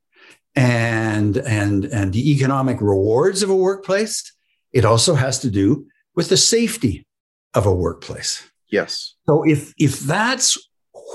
[0.57, 4.33] and, and, and the economic rewards of a workplace.
[4.73, 5.87] It also has to do
[6.17, 7.07] with the safety
[7.53, 8.49] of a workplace.
[8.71, 9.17] Yes.
[9.27, 10.57] So if, if that's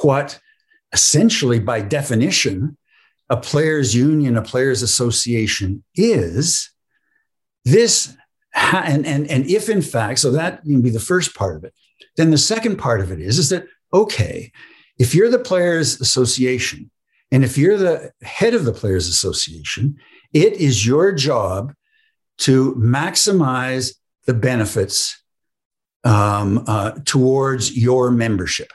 [0.04, 0.40] what
[0.94, 2.78] essentially, by definition,
[3.30, 6.72] a players' union, a players' association is
[7.66, 8.16] this.
[8.56, 11.74] And, and, and if in fact, so that can be the first part of it.
[12.18, 14.52] Then the second part of it is, is that, okay,
[14.98, 16.90] if you're the players' association,
[17.32, 19.98] and if you're the head of the players' association,
[20.34, 21.74] it is your job
[22.40, 23.94] to maximize
[24.26, 25.22] the benefits
[26.04, 28.72] um, uh, towards your membership.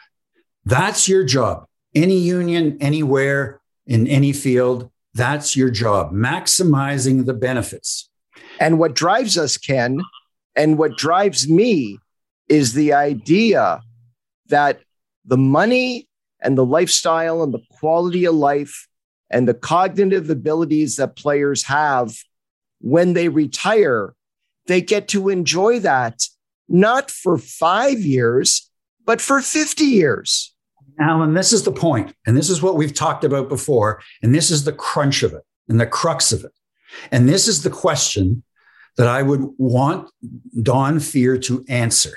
[0.65, 8.09] That's your job any union, anywhere, in any field, that's your job, maximizing the benefits.
[8.59, 10.01] And what drives us, Ken,
[10.57, 11.99] and what drives me
[12.49, 13.81] is the idea
[14.49, 14.81] that
[15.25, 16.09] the money
[16.41, 18.89] and the lifestyle and the quality of life
[19.31, 22.15] and the cognitive abilities that players have
[22.81, 24.15] when they retire,
[24.67, 26.23] they get to enjoy that
[26.69, 28.71] not for five years,
[29.05, 30.54] but for 50 years.
[30.99, 34.51] Allan, this is the point, and this is what we've talked about before, and this
[34.51, 36.53] is the crunch of it and the crux of it.
[37.11, 38.45] And this is the question
[38.97, 40.11] that I would want
[40.63, 42.17] Don Fehr to answer.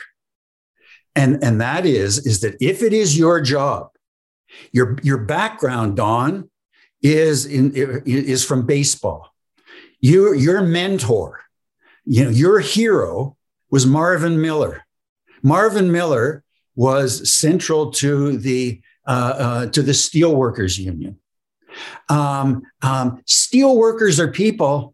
[1.16, 3.90] And, and that is, is that if it is your job,
[4.72, 6.50] your, your background, Don,
[7.02, 7.72] is, in,
[8.06, 9.34] is from baseball.
[10.00, 11.42] You, your mentor,
[12.06, 13.36] you know, your hero
[13.72, 14.84] was Marvin Miller.
[15.42, 16.44] Marvin Miller
[16.78, 21.18] was central to the uh, uh, to the steelworkers union.
[22.08, 24.94] Um, um, steelworkers are people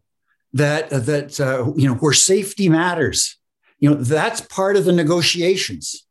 [0.54, 3.36] that that uh, you know where safety matters.
[3.78, 6.06] You know that's part of the negotiations,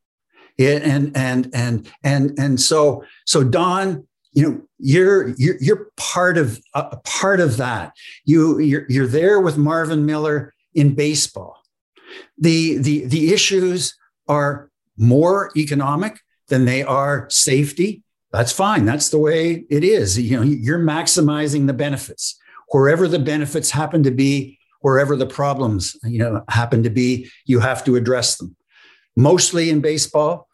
[0.58, 6.38] it, and and and and and so so Don, you know you're you're, you're part
[6.38, 7.94] of a part of that.
[8.26, 11.64] You you're, you're there with Marvin Miller in baseball.
[12.38, 13.98] The the the issues
[14.28, 18.86] are more economic, than they are safety, that's fine.
[18.86, 20.20] That's the way it is.
[20.20, 22.38] You know, you're maximizing the benefits.
[22.70, 27.60] Wherever the benefits happen to be, wherever the problems, you know, happen to be, you
[27.60, 28.56] have to address them.
[29.16, 30.48] Mostly in baseball,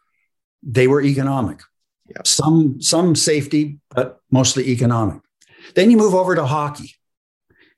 [0.62, 1.60] they were economic.
[2.24, 5.20] Some some safety, but mostly economic.
[5.74, 6.94] Then you move over to hockey.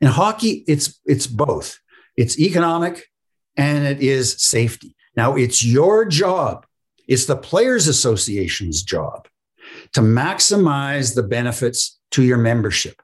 [0.00, 1.78] In hockey, it's it's both.
[2.16, 3.04] It's economic
[3.56, 4.96] and it is safety.
[5.16, 6.66] Now it's your job.
[7.08, 9.28] It's the players association's job
[9.92, 13.02] to maximize the benefits to your membership.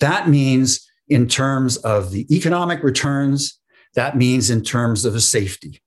[0.00, 3.58] That means in terms of the economic returns,
[3.94, 5.82] that means in terms of the safety.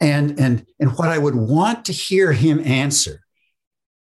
[0.00, 3.20] And, and, and what I would want to hear him answer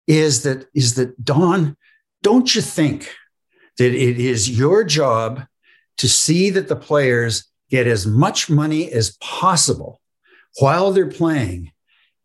[0.07, 1.77] is that, is that, Don,
[2.23, 3.15] don't you think
[3.79, 5.47] that it is your job
[5.99, 10.01] to see that the players get as much money as possible
[10.59, 11.73] while they're playing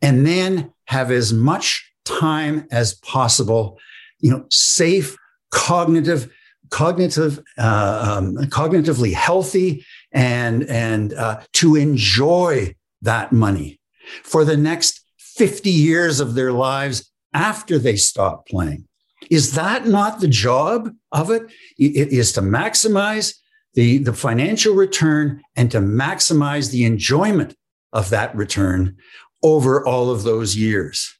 [0.01, 3.77] and then have as much time as possible,
[4.19, 5.15] you know, safe,
[5.51, 6.31] cognitive,
[6.69, 13.79] cognitive, uh, um, cognitively healthy, and and uh, to enjoy that money
[14.23, 18.85] for the next 50 years of their lives after they stop playing.
[19.29, 21.43] Is that not the job of it?
[21.77, 23.35] It is to maximize
[23.75, 27.55] the, the financial return and to maximize the enjoyment
[27.93, 28.97] of that return
[29.43, 31.17] over all of those years.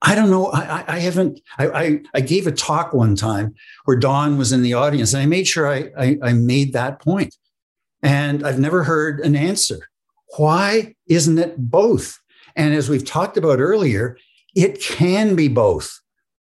[0.00, 0.46] I don't know.
[0.46, 1.40] I, I haven't.
[1.58, 5.22] I, I, I, gave a talk one time where Don was in the audience, and
[5.22, 7.34] I made sure I, I, I made that point.
[8.00, 9.88] And I've never heard an answer.
[10.36, 12.16] Why isn't it both?
[12.54, 14.16] And as we've talked about earlier,
[14.54, 16.00] it can be both.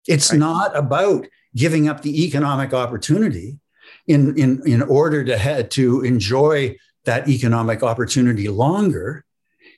[0.09, 0.39] It's right.
[0.39, 3.59] not about giving up the economic opportunity
[4.07, 6.77] in, in, in order to, head, to enjoy
[7.07, 9.25] that economic opportunity longer.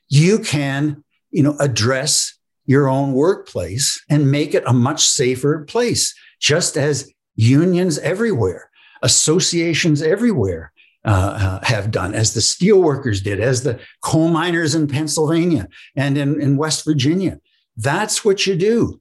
[0.07, 6.13] You can, you know, address your own workplace and make it a much safer place,
[6.39, 8.69] just as unions everywhere,
[9.01, 10.71] associations everywhere
[11.05, 16.17] uh, uh, have done, as the steelworkers did, as the coal miners in Pennsylvania and
[16.17, 17.39] in, in West Virginia.
[17.77, 18.99] That's what you do.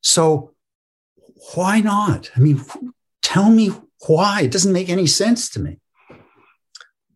[0.00, 0.54] So
[1.54, 2.30] why not?
[2.36, 2.62] I mean,
[3.22, 3.70] tell me
[4.06, 4.42] why.
[4.42, 5.78] It doesn't make any sense to me.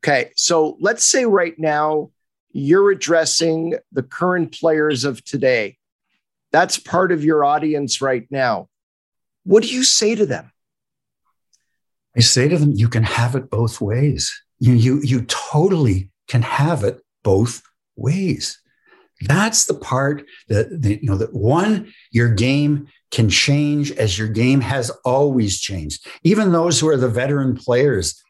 [0.02, 0.32] Okay.
[0.36, 2.10] So let's say right now
[2.52, 5.76] you're addressing the current players of today.
[6.52, 8.68] That's part of your audience right now.
[9.44, 10.50] What do you say to them?
[12.16, 14.32] I say to them, you can have it both ways.
[14.58, 17.62] You, you, you totally can have it both
[17.94, 18.60] ways.
[19.22, 24.28] That's the part that, that, you know that one, your game can change as your
[24.28, 26.06] game has always changed.
[26.24, 28.22] Even those who are the veteran players,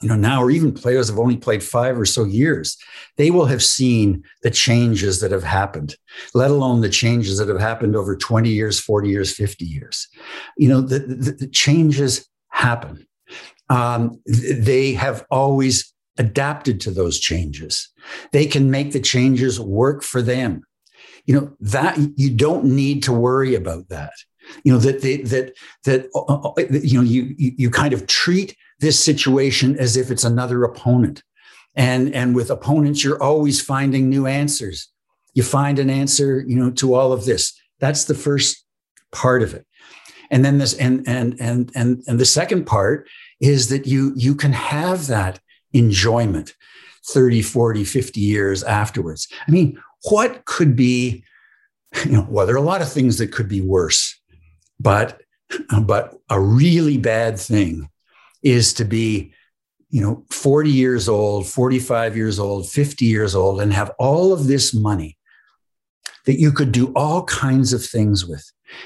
[0.00, 2.76] you know, now or even players have only played five or so years,
[3.16, 5.96] they will have seen the changes that have happened,
[6.34, 10.06] let alone the changes that have happened over 20 years, 40 years, 50 years.
[10.56, 13.06] You know, the, the, the changes happen.
[13.70, 17.88] Um, they have always adapted to those changes.
[18.32, 20.62] They can make the changes work for them.
[21.26, 24.12] You know that you don't need to worry about that.
[24.64, 25.52] You know that they, that
[25.84, 30.10] that uh, uh, uh you know you you kind of treat this situation as if
[30.10, 31.22] it's another opponent,
[31.74, 34.88] and and with opponents you're always finding new answers.
[35.34, 37.58] You find an answer, you know, to all of this.
[37.78, 38.64] That's the first
[39.12, 39.66] part of it
[40.30, 43.08] and then this and and and and and the second part
[43.40, 45.40] is that you you can have that
[45.72, 46.54] enjoyment
[47.06, 51.24] 30 40 50 years afterwards i mean what could be
[52.04, 54.18] you know well there are a lot of things that could be worse
[54.80, 55.20] but
[55.82, 57.88] but a really bad thing
[58.42, 59.32] is to be
[59.90, 64.46] you know 40 years old 45 years old 50 years old and have all of
[64.46, 65.16] this money
[66.26, 68.44] that you could do all kinds of things with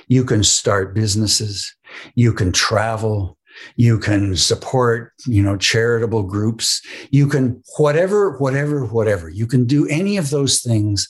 [0.08, 1.74] you can start businesses,
[2.14, 3.38] you can travel,
[3.76, 6.80] you can support, you know, charitable groups,
[7.10, 9.28] you can whatever, whatever, whatever.
[9.28, 11.08] You can do any of those things.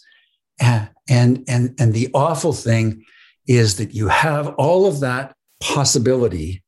[0.61, 3.05] And and and the awful thing
[3.47, 6.63] is that you have all of that possibility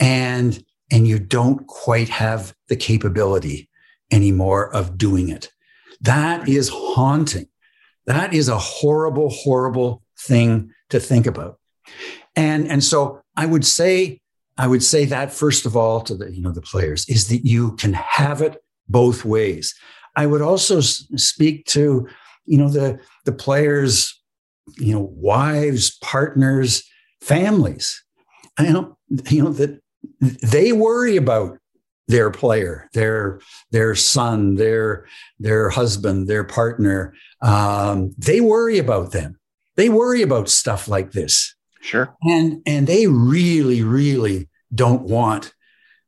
[0.00, 0.62] and
[0.92, 3.68] and you don't quite have the capability
[4.12, 5.50] anymore of doing it.
[6.02, 7.46] That is haunting.
[8.06, 11.58] That is a horrible, horrible thing to think about.
[12.36, 14.20] And, and so I would say,
[14.58, 17.46] I would say that first of all to the, you know, the players is that
[17.46, 19.74] you can have it both ways.
[20.14, 22.06] I would also speak to,
[22.44, 24.20] you know, the, the players,
[24.76, 26.84] you know, wives, partners,
[27.22, 28.04] families.
[28.58, 28.98] I know,
[29.30, 29.80] you know, that
[30.20, 31.58] they worry about
[32.08, 33.40] their player, their
[33.70, 35.06] their son, their
[35.38, 37.14] their husband, their partner.
[37.40, 39.38] Um, they worry about them
[39.76, 41.54] they worry about stuff like this.
[41.80, 42.14] Sure.
[42.22, 45.52] And and they really, really don't want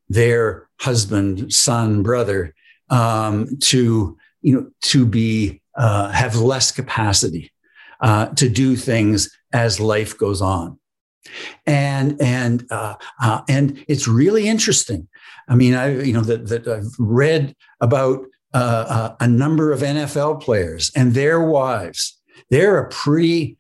[0.09, 2.55] their husband, son, brother
[2.90, 7.53] um, to you know to be uh, have less capacity
[8.01, 10.78] uh, to do things as life goes on.
[11.66, 15.09] And and uh, uh and it's really interesting.
[15.49, 19.81] I mean, I you know that that I've read about uh, uh, a number of
[19.81, 22.20] NFL players and their wives.
[22.51, 23.57] They're a pretty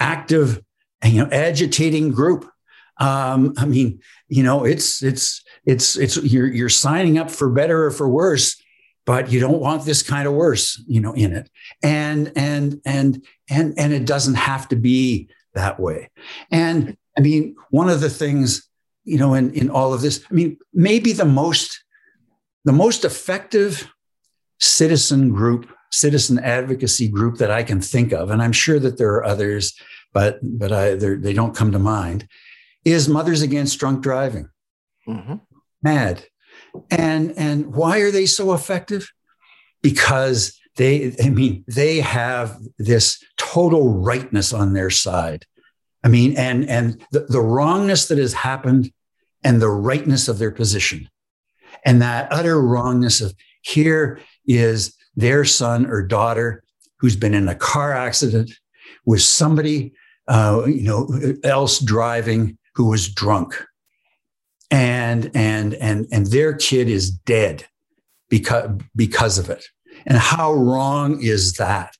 [0.00, 0.62] active,
[1.04, 2.50] you know, agitating group.
[2.98, 7.84] Um, I mean, you know, it's it's it's it's you're you're signing up for better
[7.84, 8.56] or for worse,
[9.04, 11.50] but you don't want this kind of worse, you know, in it.
[11.82, 16.10] And and and and and it doesn't have to be that way.
[16.50, 18.68] And I mean, one of the things,
[19.04, 21.82] you know, in in all of this, I mean, maybe the most
[22.64, 23.90] the most effective
[24.60, 29.12] citizen group, citizen advocacy group that I can think of, and I'm sure that there
[29.14, 29.74] are others,
[30.12, 32.28] but but I they don't come to mind,
[32.84, 34.48] is Mothers Against Drunk Driving.
[35.08, 35.34] Mm-hmm.
[35.84, 36.26] MADD.
[36.90, 39.12] And and why are they so effective?
[39.82, 45.44] Because they, I mean, they have this total rightness on their side.
[46.02, 48.92] I mean, and and the, the wrongness that has happened
[49.42, 51.08] and the rightness of their position.
[51.84, 56.62] And that utter wrongness of here is their son or daughter
[56.98, 58.50] who's been in a car accident
[59.04, 59.92] with somebody
[60.28, 61.08] uh, you know
[61.44, 63.64] else driving who was drunk
[64.70, 67.66] and and and and their kid is dead
[68.28, 69.64] because because of it
[70.06, 71.96] and how wrong is that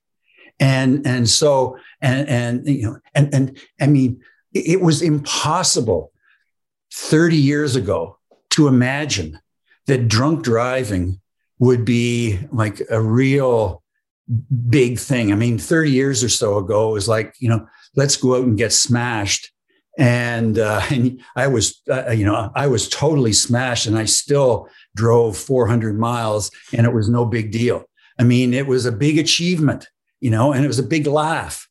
[0.60, 4.20] and and so and and you know and and i mean
[4.52, 6.12] it was impossible
[6.92, 8.18] 30 years ago
[8.50, 9.40] to imagine
[9.86, 11.20] that drunk driving
[11.58, 13.82] would be like a real
[14.70, 15.32] big thing.
[15.32, 18.44] I mean, 30 years or so ago, it was like, you know, let's go out
[18.44, 19.52] and get smashed
[19.98, 24.68] and uh, and I was uh, you know I was totally smashed, and I still
[24.96, 27.84] drove 400 miles, and it was no big deal.
[28.18, 29.88] I mean, it was a big achievement,
[30.20, 31.68] you know, and it was a big laugh.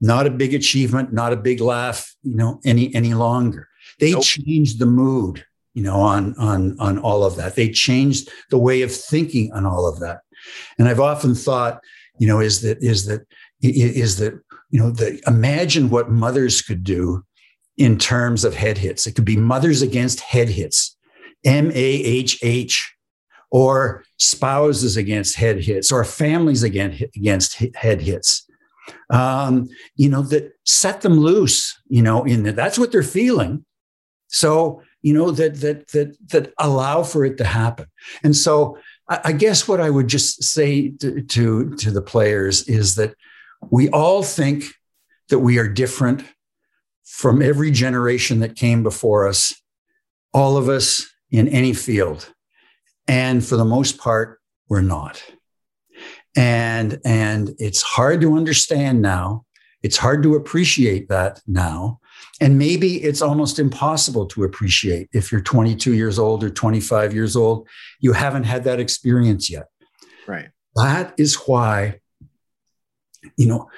[0.00, 3.68] Not a big achievement, not a big laugh, you know, any any longer.
[3.98, 4.24] They nope.
[4.24, 5.44] changed the mood,
[5.74, 7.54] you know, on on on all of that.
[7.54, 10.20] They changed the way of thinking on all of that.
[10.78, 11.80] And I've often thought,
[12.18, 13.22] you know, is that is that
[13.62, 14.34] is that
[14.70, 17.24] you know the imagine what mothers could do
[17.78, 19.06] in terms of head hits.
[19.06, 20.96] It could be mothers against head hits,
[21.44, 22.95] M A H H,
[23.50, 28.48] or spouses against head hits, or families against, against head hits.
[29.10, 33.64] Um, you know, that set them loose, you know, in that that's what they're feeling.
[34.28, 37.86] So, you know, that that that that allow for it to happen.
[38.22, 38.78] And so
[39.08, 43.14] I, I guess what I would just say to, to, to the players is that
[43.70, 44.64] we all think
[45.28, 46.24] that we are different
[47.04, 49.54] from every generation that came before us,
[50.32, 52.32] all of us in any field.
[53.08, 55.22] And for the most part, we're not.
[56.36, 59.44] And, and it's hard to understand now.
[59.82, 62.00] It's hard to appreciate that now.
[62.40, 67.36] And maybe it's almost impossible to appreciate if you're 22 years old or 25 years
[67.36, 67.68] old.
[68.00, 69.66] You haven't had that experience yet.
[70.26, 70.48] Right.
[70.74, 72.00] That is why,
[73.36, 73.70] you know,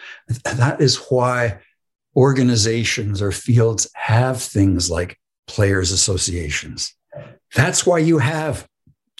[0.44, 1.60] that is why
[2.16, 6.94] organizations or fields have things like players associations.
[7.54, 8.67] That's why you have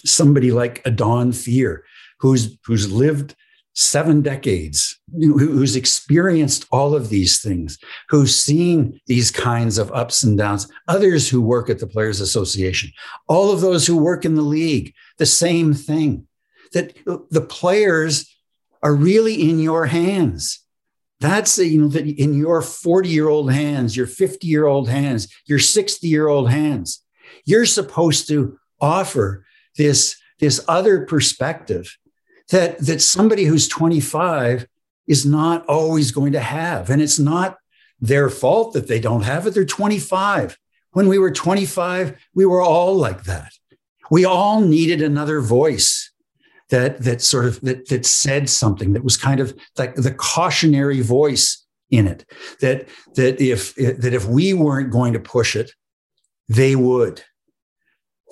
[0.04, 1.80] somebody like a Don Fehr,
[2.20, 3.34] who's who's lived
[3.74, 7.78] seven decades, who's experienced all of these things,
[8.08, 12.90] who's seen these kinds of ups and downs, others who work at the Players Association,
[13.28, 16.26] all of those who work in the league, the same thing.
[16.72, 16.96] That
[17.30, 18.28] the players
[18.82, 20.60] are really in your hands.
[21.20, 25.28] That's you know that in your 40 year old hands, your 50 year old hands,
[25.46, 27.04] your 60 year old hands,
[27.44, 29.44] you're supposed to offer
[29.78, 31.96] this this other perspective
[32.50, 34.66] that that somebody who's 25
[35.06, 37.56] is not always going to have, and it's not
[38.00, 39.54] their fault that they don't have it.
[39.54, 40.58] They're 25.
[40.92, 43.52] When we were 25, we were all like that.
[44.10, 46.12] We all needed another voice
[46.70, 51.00] that that sort of that that said something that was kind of like the cautionary
[51.00, 52.26] voice in it
[52.60, 55.72] that that if that if we weren't going to push it
[56.48, 57.22] they would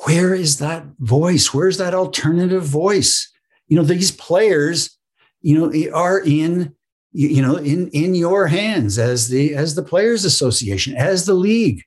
[0.05, 1.55] where is that voice?
[1.55, 3.33] Where's that alternative voice?
[3.69, 4.97] You know these players
[5.41, 6.75] you know are in
[7.13, 11.83] you know in in your hands as the as the players association as the league.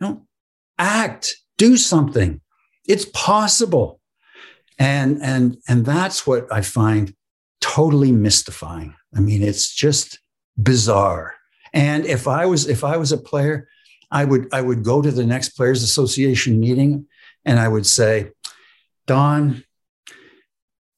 [0.00, 0.26] You know
[0.78, 2.40] act do something.
[2.86, 4.00] It's possible.
[4.78, 7.14] And and and that's what i find
[7.60, 8.94] totally mystifying.
[9.14, 10.18] I mean it's just
[10.56, 11.34] bizarre.
[11.72, 13.68] And if I was if I was a player,
[14.10, 17.06] I would I would go to the next players association meeting
[17.46, 18.32] and I would say,
[19.06, 19.64] Don,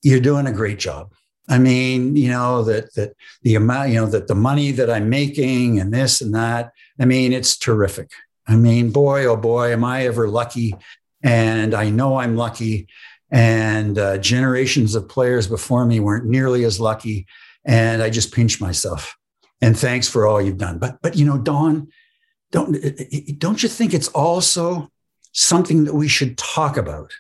[0.03, 1.13] you're doing a great job.
[1.49, 5.09] I mean, you know, that that the amount, you know, that the money that I'm
[5.09, 8.11] making and this and that, I mean, it's terrific.
[8.47, 10.75] I mean, boy, oh boy, am I ever lucky.
[11.23, 12.89] And I know I'm lucky.
[13.31, 17.27] And uh, generations of players before me weren't nearly as lucky.
[17.65, 19.17] And I just pinch myself.
[19.61, 20.79] And thanks for all you've done.
[20.79, 21.89] But but you know, Don,
[22.53, 22.77] don't
[23.39, 24.91] don't you think it's also
[25.33, 27.13] something that we should talk about?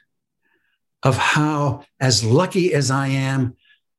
[1.04, 3.56] Of how, as lucky as I am,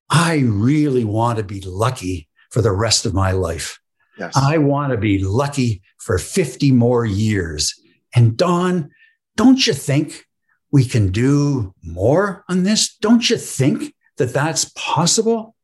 [0.09, 3.79] I really want to be lucky for the rest of my life.
[4.17, 4.35] Yes.
[4.35, 7.79] I want to be lucky for 50 more years.
[8.13, 8.89] And Don,
[9.37, 10.25] don't you think
[10.71, 12.95] we can do more on this?
[12.97, 15.55] Don't you think that that's possible?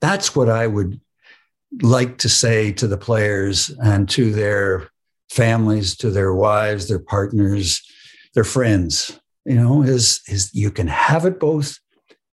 [0.00, 1.00] That's what I would
[1.80, 4.90] like to say to the players and to their
[5.30, 7.82] families, to their wives, their partners,
[8.34, 9.18] their friends.
[9.46, 11.78] You know, is is you can have it both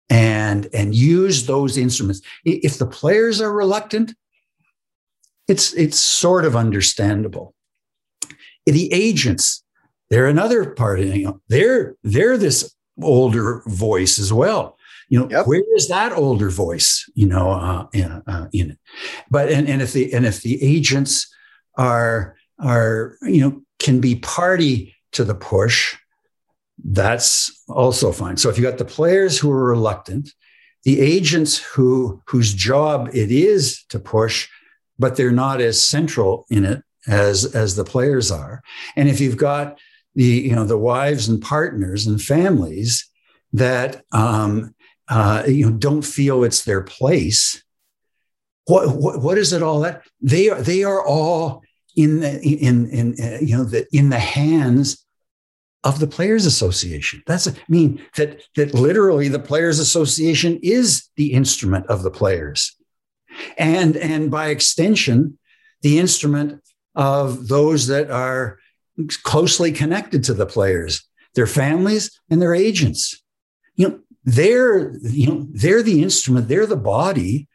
[0.10, 2.22] and and use those instruments.
[2.44, 4.14] If the players are reluctant,
[5.48, 7.54] it's it's sort of understandable.
[8.66, 9.64] The agents,
[10.10, 11.00] they're another part.
[11.00, 14.78] Of you know, they're they're this older voice as well.
[15.10, 15.48] You know, yep.
[15.48, 17.10] where is that older voice?
[17.16, 18.80] You know, uh, in, uh, in it.
[19.32, 21.34] But and and if the and if the agents
[21.78, 25.96] are are you know can be party to the push,
[26.84, 28.38] that's also fine.
[28.38, 30.30] So if you got the players who are reluctant,
[30.84, 34.50] the agents who whose job it is to push
[35.00, 38.62] but they're not as central in it as as the players are.
[38.96, 39.80] And if you've got
[40.16, 43.10] the you know the wives and partners and families
[43.54, 44.76] that um,
[45.10, 47.64] uh, you know don't feel it's their place,
[48.66, 51.62] what, what what is it all that they are they are all
[51.98, 55.04] in the in in uh, you know the in the hands
[55.84, 57.22] of the players association.
[57.26, 62.76] That's i mean that that literally the players association is the instrument of the players.
[63.58, 65.38] And and by extension
[65.82, 66.62] the instrument
[66.96, 68.58] of those that are
[69.24, 71.04] closely connected to the players
[71.36, 73.22] their families and their agents.
[73.76, 77.48] You know they're you know they're the instrument they're the body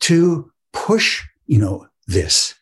[0.00, 2.54] to push you know this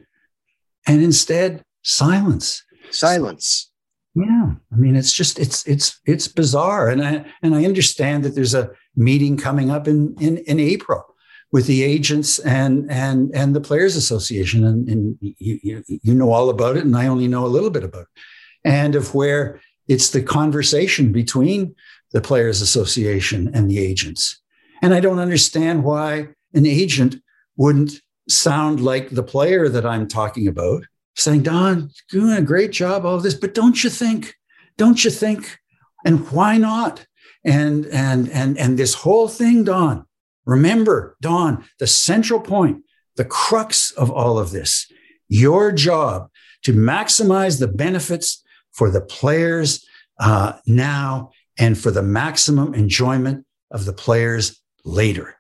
[0.88, 2.64] and instead silence.
[2.90, 3.70] Silence.
[4.14, 6.88] Yeah i mean it's just it's it's it's bizarre.
[6.88, 11.04] And i and i understand that there's a meeting coming up in in, in april
[11.52, 14.64] with the agents and and and the players association.
[14.64, 17.84] And, and you, you know all about it and i only know a little bit
[17.84, 18.22] about it.
[18.64, 21.74] And of where it's the conversation between
[22.12, 24.40] the players association and the agents.
[24.82, 27.16] And i don't understand why an agent
[27.56, 30.84] wouldn't sound like the player that i'm talking about
[31.16, 34.34] saying don doing a great job all this but don't you think
[34.76, 35.58] don't you think
[36.04, 37.06] and why not
[37.44, 40.04] and and and and this whole thing don
[40.48, 42.82] Remember, Don, the central point,
[43.16, 44.90] the crux of all of this,
[45.28, 46.30] your job
[46.62, 49.86] to maximize the benefits for the players
[50.18, 55.36] uh, now and for the maximum enjoyment of the players later.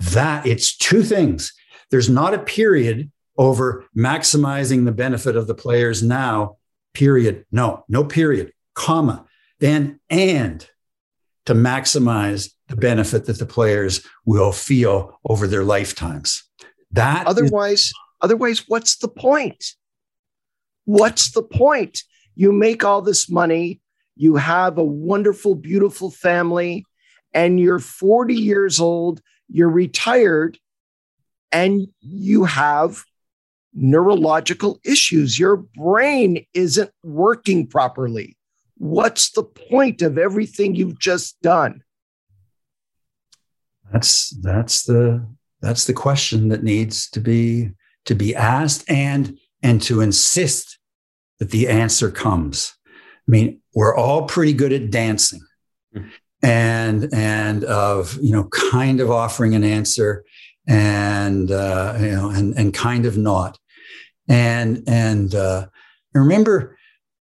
[0.00, 1.52] That it's two things.
[1.90, 6.56] There's not a period over maximizing the benefit of the players now,
[6.94, 7.44] period.
[7.50, 9.24] No, no period, comma,
[9.58, 10.68] then and
[11.46, 16.44] to maximize the benefit that the players will feel over their lifetimes.
[16.92, 19.74] That otherwise, is- otherwise, what's the point?
[20.84, 22.02] What's the point?
[22.34, 23.80] You make all this money,
[24.16, 26.84] you have a wonderful, beautiful family,
[27.32, 30.58] and you're 40 years old, you're retired,
[31.52, 33.04] and you have
[33.74, 35.38] neurological issues.
[35.38, 38.36] Your brain isn't working properly.
[38.76, 41.82] What's the point of everything you've just done?
[43.92, 45.26] That's that's the
[45.60, 47.72] that's the question that needs to be
[48.06, 50.78] to be asked and and to insist
[51.38, 52.74] that the answer comes.
[52.86, 55.40] I mean, we're all pretty good at dancing.
[55.94, 56.08] Mm-hmm.
[56.42, 60.24] And and of you know, kind of offering an answer,
[60.66, 63.58] and uh, you know, and and kind of not,
[64.28, 65.66] and and uh,
[66.14, 66.76] I remember,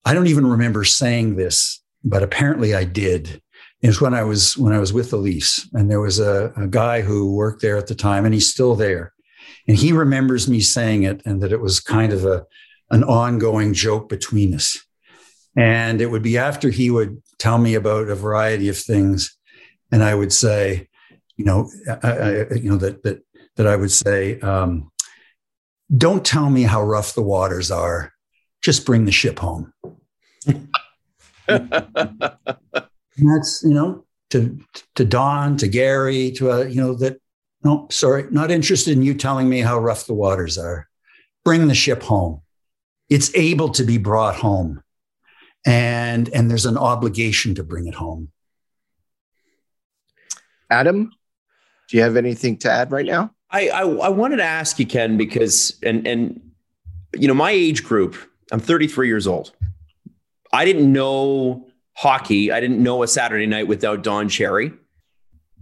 [0.06, 3.42] I don't even remember saying this, but apparently I did.
[3.84, 6.68] Is when I was when I was with the Leafs, and there was a, a
[6.68, 9.14] guy who worked there at the time, and he's still there,
[9.68, 12.46] and he remembers me saying it, and that it was kind of a
[12.90, 14.84] an ongoing joke between us.
[15.56, 19.38] And it would be after he would tell me about a variety of things,
[19.92, 20.88] and I would say,
[21.38, 21.70] you know,
[22.04, 23.24] I, I, you know that that
[23.56, 24.92] that I would say, um,
[25.96, 28.12] don't tell me how rough the waters are.
[28.62, 29.72] Just bring the ship home.
[31.48, 34.60] that's you know to
[34.96, 37.22] to Don, to Gary, to uh, you know that.
[37.64, 40.88] No, sorry, not interested in you telling me how rough the waters are.
[41.44, 42.42] Bring the ship home.
[43.10, 44.84] It's able to be brought home,
[45.66, 48.32] and and there's an obligation to bring it home.
[50.70, 51.12] Adam,
[51.88, 53.32] do you have anything to add right now?
[53.50, 56.42] I, I, I wanted to ask you, Ken, because and and
[57.18, 58.16] you know my age group.
[58.52, 59.52] I'm 33 years old.
[60.54, 62.52] I didn't know hockey.
[62.52, 64.72] I didn't know a Saturday night without Don Cherry.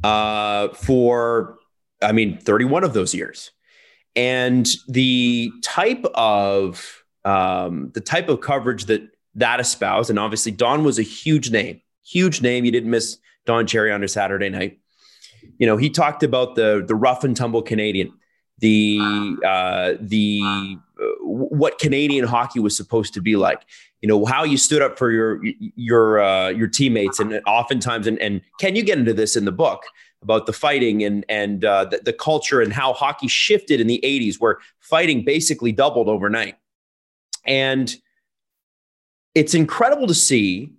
[0.04, 1.58] Uh, for
[2.02, 3.52] I mean, 31 of those years,
[4.16, 9.02] and the type of um, the type of coverage that
[9.36, 12.66] that espoused, and obviously Don was a huge name, huge name.
[12.66, 14.80] You didn't miss Don Cherry on a Saturday night
[15.58, 18.14] you know, he talked about the the rough and tumble Canadian,
[18.60, 19.00] the
[19.46, 20.42] uh, the
[21.00, 23.66] uh, what Canadian hockey was supposed to be like.
[24.02, 25.42] You know how you stood up for your
[25.76, 29.52] your uh, your teammates, and oftentimes, and, and can you get into this in the
[29.52, 29.84] book
[30.22, 34.00] about the fighting and and uh, the, the culture and how hockey shifted in the
[34.04, 36.56] '80s, where fighting basically doubled overnight,
[37.46, 37.96] and
[39.34, 40.74] it's incredible to see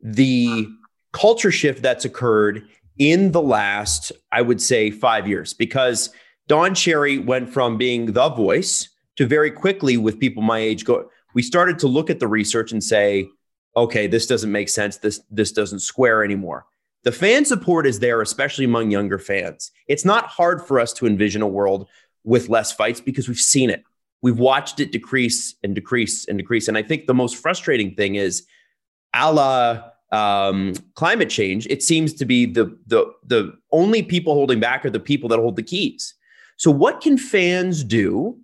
[0.00, 0.68] the
[1.12, 2.66] culture shift that's occurred
[3.02, 6.10] in the last, I would say, five years, because
[6.46, 11.08] Don Cherry went from being the voice to very quickly with people my age go.
[11.34, 13.28] We started to look at the research and say,
[13.76, 14.98] okay, this doesn't make sense.
[14.98, 16.66] This this doesn't square anymore.
[17.02, 19.72] The fan support is there, especially among younger fans.
[19.88, 21.88] It's not hard for us to envision a world
[22.22, 23.82] with less fights because we've seen it.
[24.22, 26.68] We've watched it decrease and decrease and decrease.
[26.68, 28.46] And I think the most frustrating thing is,
[29.12, 34.60] a la um, climate change, it seems to be the the the only people holding
[34.60, 36.14] back are the people that hold the keys.
[36.58, 38.38] So, what can fans do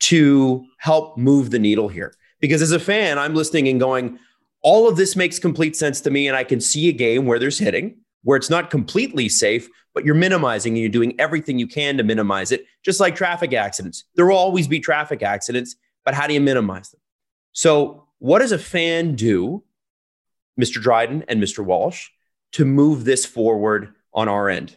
[0.00, 2.14] to help move the needle here?
[2.40, 4.18] Because as a fan, I'm listening and going,
[4.62, 7.38] all of this makes complete sense to me, and I can see a game where
[7.38, 11.66] there's hitting, where it's not completely safe, but you're minimizing and you're doing everything you
[11.66, 14.04] can to minimize it, just like traffic accidents.
[14.14, 17.00] There will always be traffic accidents, but how do you minimize them?
[17.52, 19.62] So, what does a fan do
[20.58, 20.82] Mr.
[20.82, 21.64] Dryden and Mr.
[21.64, 22.08] Walsh
[22.52, 24.76] to move this forward on our end?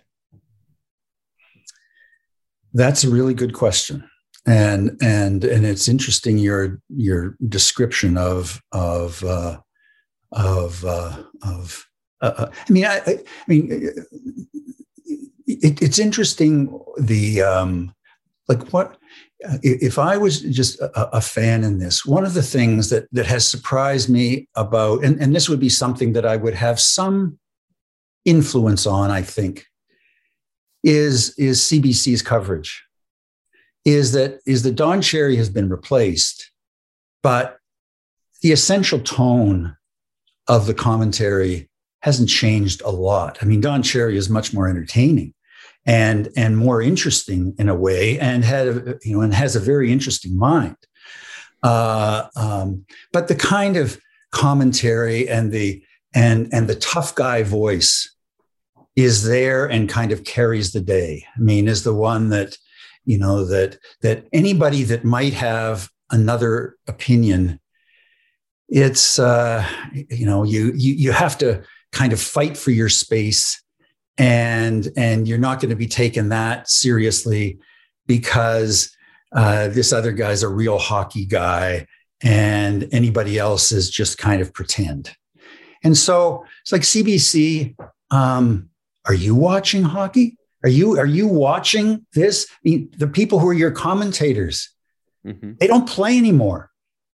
[2.74, 4.10] That's a really good question.
[4.46, 9.60] And and and it's interesting your your description of of uh,
[10.32, 11.86] of uh, of
[12.22, 13.18] uh, uh I mean I, I
[13.48, 13.92] mean
[15.46, 17.94] it, it's interesting the um,
[18.48, 18.98] like what
[19.64, 23.26] if I was just a, a, fan in this, one of the things that that
[23.26, 27.40] has surprised me about, and, and this would be something that I would have some
[28.26, 29.66] influence on, I think,
[30.84, 32.84] is is CBC's coverage.
[33.84, 36.52] Is that is that Don Cherry has been replaced,
[37.24, 37.58] but
[38.42, 39.76] the essential tone
[40.48, 41.70] of the commentary
[42.02, 43.38] hasn't changed a lot.
[43.42, 45.34] I mean, Don Cherry is much more entertaining
[45.86, 49.92] and and more interesting in a way, and had you know and has a very
[49.92, 50.78] interesting mind.
[51.64, 54.00] Uh, um, but the kind of
[54.32, 58.16] commentary and the and and the tough guy voice
[58.96, 61.26] is there and kind of carries the day.
[61.36, 62.58] I mean, is the one that
[63.06, 67.60] you know that that anybody that might have another opinion
[68.72, 69.66] it's uh
[70.10, 71.62] you know you you you have to
[71.92, 73.61] kind of fight for your space
[74.22, 77.58] and and you're not going to be taken that seriously
[78.06, 78.96] because
[79.32, 81.88] uh, this other guy's a real hockey guy
[82.22, 85.16] and anybody else is just kind of pretend.
[85.84, 87.76] And so it's like cbc
[88.12, 88.70] um,
[89.06, 90.38] are you watching hockey?
[90.64, 92.46] Are you are you watching this?
[92.52, 94.70] I mean, the people who are your commentators
[95.26, 95.54] mm-hmm.
[95.60, 96.70] they don't play anymore.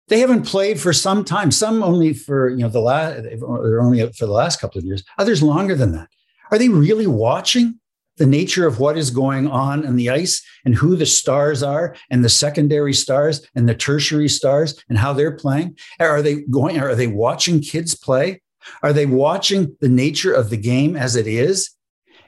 [0.09, 1.51] They haven't played for some time.
[1.51, 5.05] Some only for you know the last they're only for the last couple of years.
[5.17, 6.09] Others longer than that
[6.51, 7.79] are they really watching
[8.17, 11.95] the nature of what is going on in the ice and who the stars are
[12.09, 15.77] and the secondary stars and the tertiary stars and how they're playing?
[15.99, 18.41] Are they going, are they watching kids play?
[18.81, 21.71] Are they watching the nature of the game as it is?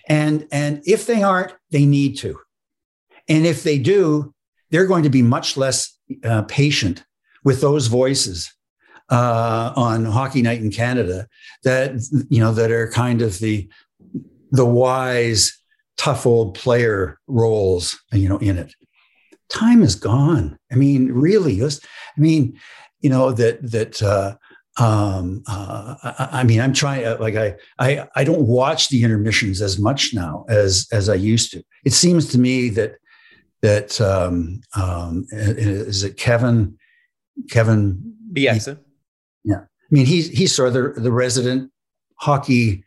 [0.07, 2.39] And, and if they aren't, they need to.
[3.27, 4.33] And if they do,
[4.71, 7.03] they're going to be much less uh, patient
[7.43, 8.51] with those voices
[9.09, 11.27] uh, on Hockey Night in Canada
[11.63, 11.93] that
[12.29, 13.69] you know that are kind of the
[14.51, 15.57] the wise,
[15.97, 18.73] tough old player roles, you know, in it.
[19.49, 20.57] Time is gone.
[20.71, 21.69] I mean, really, I
[22.17, 22.59] mean,
[23.01, 24.35] you know, that, that, uh,
[24.77, 29.03] um, uh, I, I, mean, I'm trying, uh, like, I, I, I don't watch the
[29.03, 31.63] intermissions as much now as, as I used to.
[31.83, 32.95] It seems to me that,
[33.61, 36.77] that um, um, is it Kevin
[37.49, 38.79] Kevin Bieksa.
[39.43, 41.71] Yeah, I mean he's he's sort of the, the resident
[42.15, 42.83] hockey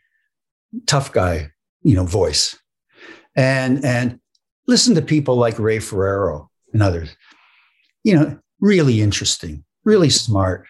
[0.85, 1.51] tough guy,
[1.81, 2.57] you know, voice,
[3.35, 4.19] and and
[4.67, 7.15] listen to people like Ray Ferraro and others.
[8.03, 10.65] You know, really interesting, really smart.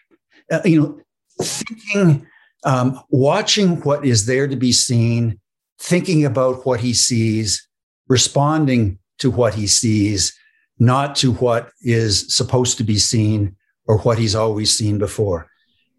[0.52, 1.02] Uh, you know,
[1.42, 2.28] thinking,
[2.66, 5.40] um, watching what is there to be seen,
[5.80, 7.68] thinking about what he sees,
[8.08, 10.38] responding to what he sees,
[10.80, 15.48] not to what is supposed to be seen or what he's always seen before.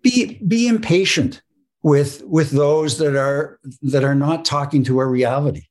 [0.02, 1.42] Be, be impatient
[1.84, 5.66] with, with those that are, that are not talking to a reality.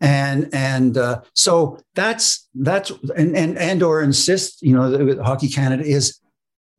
[0.00, 5.84] And, and uh, so that's, that's, and, and, and or insist, you know, Hockey Canada
[5.84, 6.18] is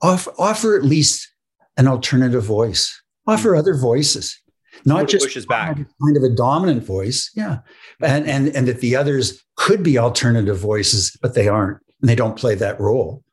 [0.02, 1.32] offer, offer at least
[1.78, 4.40] an alternative voice, offer other voices
[4.86, 5.76] not just pushes back.
[5.76, 7.60] kind of a dominant voice yeah.
[8.02, 12.16] And and and that the others could be alternative voices but they aren't and they
[12.16, 13.24] don't play that role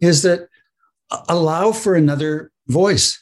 [0.00, 0.48] is that
[1.28, 3.21] allow for another voice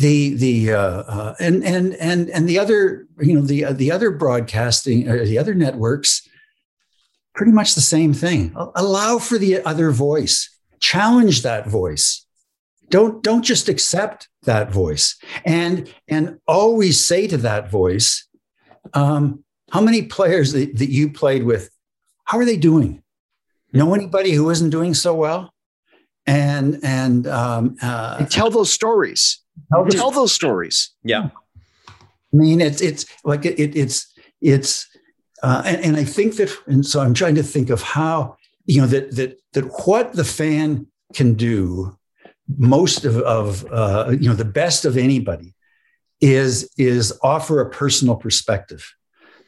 [0.00, 3.92] the the uh, uh, and and and and the other you know the uh, the
[3.92, 6.26] other broadcasting uh, the other networks
[7.34, 8.54] pretty much the same thing.
[8.74, 10.48] Allow for the other voice.
[10.80, 12.26] Challenge that voice.
[12.88, 15.16] Don't don't just accept that voice.
[15.44, 18.26] And and always say to that voice
[18.94, 21.70] um, how many players that, that you played with
[22.24, 23.02] how are they doing?
[23.74, 25.52] Know anybody who isn't doing so well
[26.26, 29.40] and and, um, uh, and tell those stories.
[29.72, 30.90] Tell, tell those stories.
[31.02, 31.30] Yeah.
[32.32, 34.86] I mean it's it's like it, it it's it's
[35.42, 38.80] uh, and, and i think that and so i'm trying to think of how you
[38.80, 41.96] know that that that what the fan can do
[42.56, 45.54] most of, of uh, you know the best of anybody
[46.20, 48.94] is is offer a personal perspective.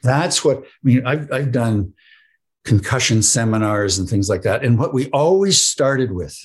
[0.03, 1.95] That's what i mean i've, I've done
[2.65, 4.65] concussion seminars and things like that.
[4.65, 6.37] And what we always started with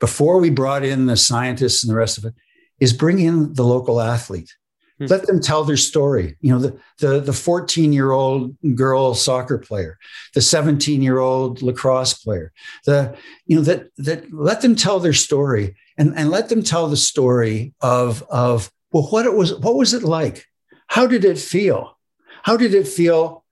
[0.00, 2.34] before we brought in the scientists and the rest of it
[2.80, 4.52] is bring in the local athlete
[4.98, 5.06] Hmm.
[5.06, 6.36] Let them tell their story.
[6.40, 9.98] You know, the the the 14 year old girl soccer player,
[10.34, 12.52] the 17 year old lacrosse player,
[12.84, 16.88] the you know that that let them tell their story and and let them tell
[16.88, 20.44] the story of of well what it was what was it like?
[20.88, 21.96] How did it feel?
[22.42, 23.44] How did it feel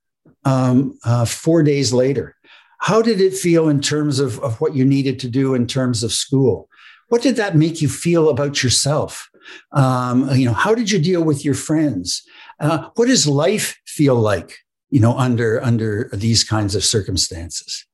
[0.44, 2.35] um, uh, four days later?
[2.86, 6.04] How did it feel in terms of, of what you needed to do in terms
[6.04, 6.68] of school?
[7.08, 9.28] What did that make you feel about yourself?
[9.72, 12.22] Um, you know, how did you deal with your friends?
[12.60, 14.58] Uh, what does life feel like?
[14.90, 17.84] You know, under under these kinds of circumstances,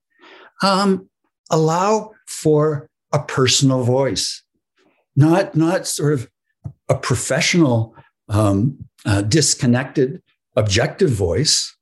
[0.61, 1.09] um,
[1.49, 4.43] allow for a personal voice,
[5.15, 6.29] not not sort of
[6.87, 7.95] a professional,
[8.29, 8.77] um,
[9.07, 10.21] uh, disconnected,
[10.55, 11.75] objective voice.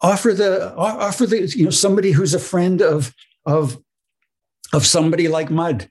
[0.00, 3.78] Offer the offer the you know somebody who's a friend of of
[4.72, 5.90] of somebody like Mud.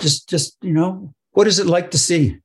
[0.00, 2.38] Just just you know what is it like to see?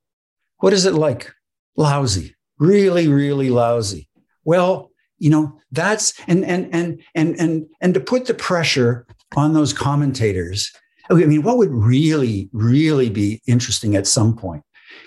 [0.57, 1.33] What is it like?
[1.75, 4.07] Lousy, really, really lousy.
[4.45, 9.05] Well, you know, that's and and and and and and to put the pressure
[9.35, 10.71] on those commentators.
[11.09, 14.63] I mean, what would really, really be interesting at some point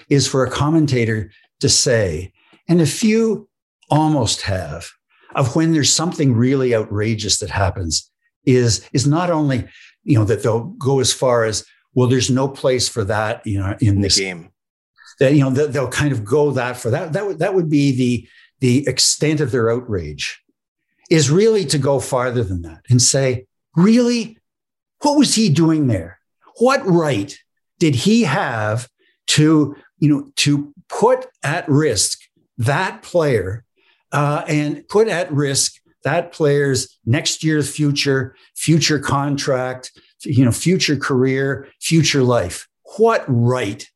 [0.08, 2.32] is for a commentator to say,
[2.68, 3.48] and a few
[3.90, 4.88] almost have,
[5.36, 8.10] of when there's something really outrageous that happens,
[8.44, 9.66] is is not only
[10.02, 11.64] you know that they'll go as far as
[11.94, 14.50] well, there's no place for that, you know, in, in this game.
[15.20, 17.12] That you know they'll kind of go that for that.
[17.12, 18.28] That would that would be the
[18.60, 20.42] the extent of their outrage.
[21.08, 24.38] Is really to go farther than that and say, really,
[25.02, 26.18] what was he doing there?
[26.58, 27.38] What right
[27.78, 28.88] did he have
[29.28, 32.20] to you know to put at risk
[32.58, 33.65] that player
[34.16, 39.92] uh, and put at risk that player's next year's future, future contract,
[40.24, 42.66] you know, future career, future life.
[42.96, 43.86] What right?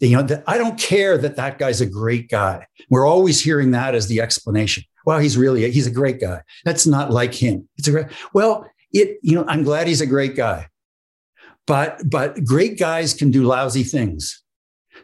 [0.00, 2.66] You know, that I don't care that that guy's a great guy.
[2.90, 4.84] We're always hearing that as the explanation.
[5.06, 6.42] Well, he's really a, he's a great guy.
[6.64, 7.68] That's not like him.
[7.78, 8.06] It's a great.
[8.34, 10.68] Well, it you know, I'm glad he's a great guy.
[11.66, 14.42] But but great guys can do lousy things.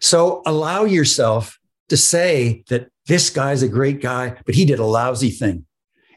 [0.00, 1.58] So allow yourself
[1.88, 5.64] to say that this guy's a great guy, but he did a lousy thing.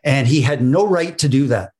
[0.03, 1.71] And he had no right to do that.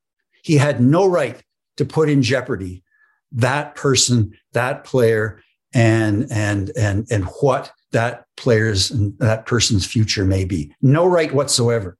[0.43, 1.41] He had no right
[1.77, 2.83] to put in jeopardy
[3.31, 5.41] that person, that player,
[5.73, 10.73] and and and and what that player's and that person's future may be.
[10.81, 11.97] No right whatsoever.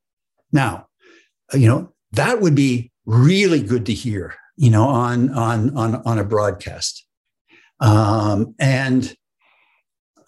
[0.52, 0.88] Now,
[1.54, 6.20] you know, that would be really good to hear, you know, on on on on
[6.20, 7.06] a broadcast.
[7.80, 9.16] Um, and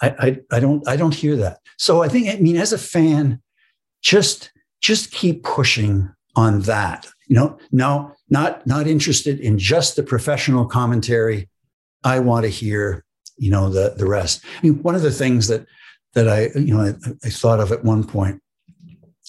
[0.02, 1.60] I, I I don't I don't hear that.
[1.78, 3.42] So I think I mean as a fan,
[4.02, 10.04] just just keep pushing on that You know, no, not not interested in just the
[10.04, 11.50] professional commentary.
[12.04, 13.06] I want to hear,
[13.38, 14.44] you know, the the rest.
[14.58, 15.66] I mean, one of the things that
[16.14, 16.94] that I, you know, I,
[17.24, 18.42] I thought of at one point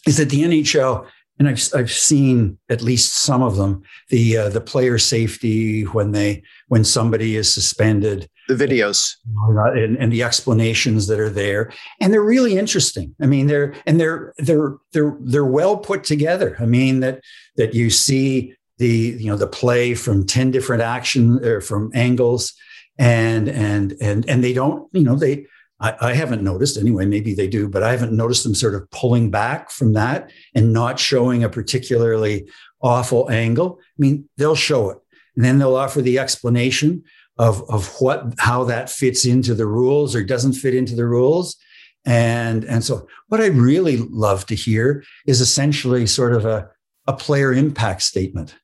[0.06, 1.06] is that the NHL
[1.38, 6.12] and I've I've seen at least some of them the uh, the player safety when
[6.12, 9.16] they when somebody is suspended the videos.
[9.46, 11.72] And, and, the explanations that are there.
[12.00, 13.14] And they're really interesting.
[13.20, 16.56] I mean they're and they're they're they're they're well put together.
[16.60, 17.20] I mean that
[17.56, 22.52] that you see the you know the play from 10 different action or from angles.
[22.98, 25.46] And and and and they don't you know they
[25.80, 28.88] I, I, haven't noticed anyway, maybe they do, but I haven't noticed them sort of
[28.90, 32.48] pulling back from that and not showing a particularly
[32.80, 33.80] awful angle.
[33.80, 34.98] I mean, they'll show it.
[35.34, 37.04] And then they'll offer the explanation
[37.42, 41.56] of, of what how that fits into the rules or doesn't fit into the rules.
[42.04, 46.68] And, and so what I really love to hear is essentially sort of a,
[47.06, 48.54] a player impact statement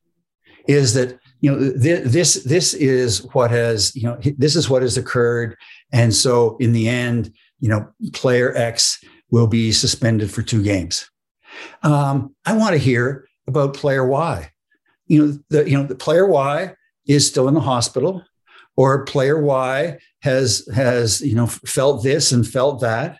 [0.67, 4.97] is that you know this this is what has you know this is what has
[4.97, 5.55] occurred
[5.91, 11.09] and so in the end, you know, player X will be suspended for two games.
[11.83, 14.51] Um, I want to hear about player Y.
[15.07, 16.73] You know, the you know the player Y
[17.07, 18.23] is still in the hospital,
[18.79, 23.19] or player Y has has you know felt this and felt that,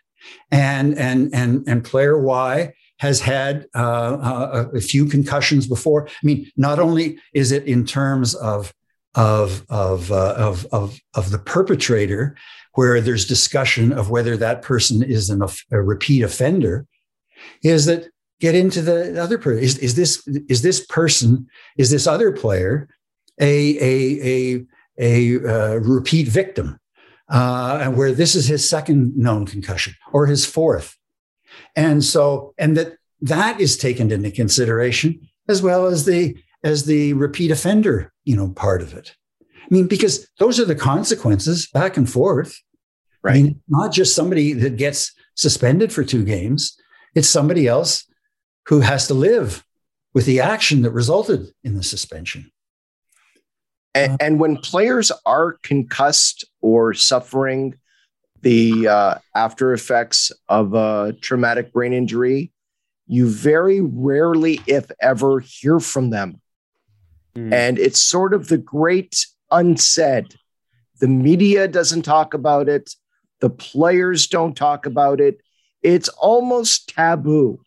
[0.52, 6.08] and and and and player Y has had uh, uh a, a few concussions before.
[6.08, 8.74] I mean, not only is it in terms of
[9.16, 12.38] of of uh, of of of the perpetrator,
[12.76, 15.42] where there's discussion of whether that person is an,
[15.72, 16.86] a repeat offender,
[17.64, 18.08] is that
[18.40, 19.62] get into the other person.
[19.62, 21.48] Is, is this is this person
[21.78, 22.88] is this other player
[23.42, 24.66] a a a
[25.00, 26.80] a uh, repeat victim,
[27.30, 30.98] uh, and where this is his second known concussion or his fourth,
[31.76, 37.14] and so and that that is taken into consideration as well as the as the
[37.14, 39.16] repeat offender you know part of it.
[39.42, 42.60] I mean, because those are the consequences back and forth.
[43.22, 43.36] Right.
[43.36, 46.78] I mean, not just somebody that gets suspended for two games,
[47.16, 48.06] it's somebody else
[48.68, 49.66] who has to live
[50.14, 52.52] with the action that resulted in the suspension.
[53.96, 57.76] And, and when players are concussed or suffering
[58.42, 62.52] the uh, after effects of a traumatic brain injury,
[63.08, 66.40] you very rarely, if ever, hear from them.
[67.36, 67.54] Mm.
[67.54, 70.36] And it's sort of the great unsaid.
[71.00, 72.94] The media doesn't talk about it.
[73.40, 75.40] The players don't talk about it.
[75.82, 77.62] It's almost taboo.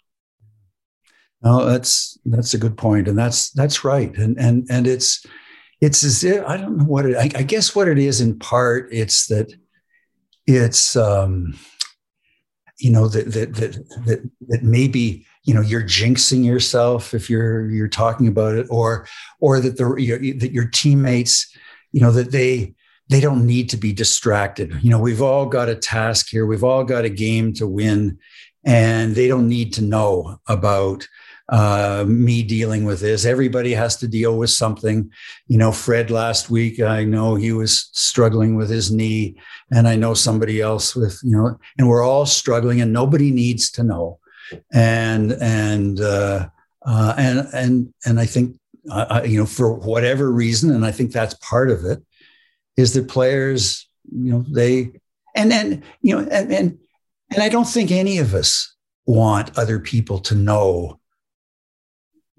[1.43, 5.27] No, that's that's a good point, and that's that's right, and and and it's
[5.83, 7.17] it's as if I don't know what it.
[7.17, 9.53] I, I guess what it is in part, it's that
[10.47, 11.59] it's um,
[12.79, 13.73] you know that that that
[14.07, 19.09] that, that maybe you know you're jinxing yourself if you're you're talking about it, or
[19.41, 21.53] or that the that your teammates
[21.91, 22.75] you know that they
[23.09, 26.65] they don't need to be distracted you know we've all got a task here we've
[26.65, 28.17] all got a game to win
[28.65, 31.07] and they don't need to know about
[31.49, 33.25] uh, me dealing with this.
[33.25, 35.11] Everybody has to deal with something.
[35.49, 39.37] You know, Fred last week, I know he was struggling with his knee,
[39.71, 43.71] and I know somebody else with, you know, and we're all struggling, and nobody needs
[43.73, 44.19] to know.
[44.73, 46.49] And and uh,
[46.85, 48.57] uh, and and and I think
[48.91, 52.03] uh, you know, for whatever reason, and I think that's part of it,
[52.77, 54.93] is that players, you know, they
[55.35, 56.79] and and you know, and and,
[57.31, 58.75] and I don't think any of us
[59.07, 61.01] want other people to know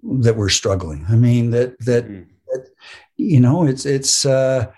[0.04, 1.06] that we're struggling.
[1.10, 2.26] I mean that that, mm.
[2.48, 2.70] that
[3.18, 4.72] you know, it's it's uh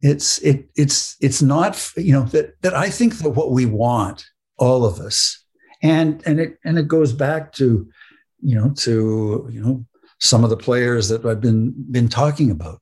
[0.00, 4.24] it's it it's it's not you know that that I think that what we want
[4.56, 5.44] all of us
[5.82, 7.88] and and it and it goes back to
[8.40, 9.84] you know to you know
[10.20, 12.80] some of the players that I've been been talking about.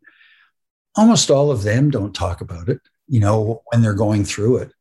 [0.97, 4.73] Almost all of them don't talk about it, you know, when they're going through it.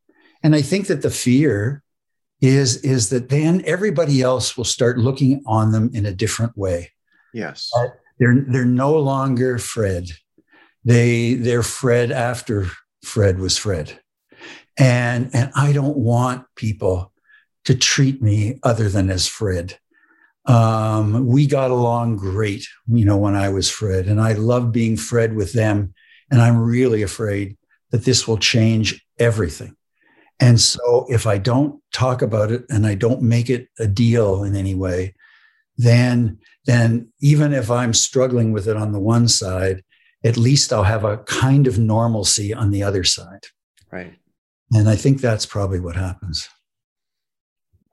[0.43, 1.83] And I think that the fear
[2.41, 6.91] is is that then everybody else will start looking on them in a different way.
[7.35, 7.69] Yes.
[8.17, 10.07] They're they're no longer Fred.
[10.85, 12.67] They they're Fred after
[13.03, 13.99] Fred was Fred.
[14.77, 17.11] And and I don't want people
[17.65, 19.77] to treat me other than as Fred.
[20.45, 24.95] Um, we got along great, you know, when I was Fred, and I love being
[24.95, 25.93] Fred with them.
[26.31, 27.57] And I'm really afraid
[27.91, 29.75] that this will change everything.
[30.39, 34.43] And so if I don't talk about it and I don't make it a deal
[34.43, 35.15] in any way,
[35.77, 39.83] then then even if I'm struggling with it on the one side,
[40.23, 43.45] at least I'll have a kind of normalcy on the other side.
[43.91, 44.13] Right.
[44.73, 46.49] And I think that's probably what happens.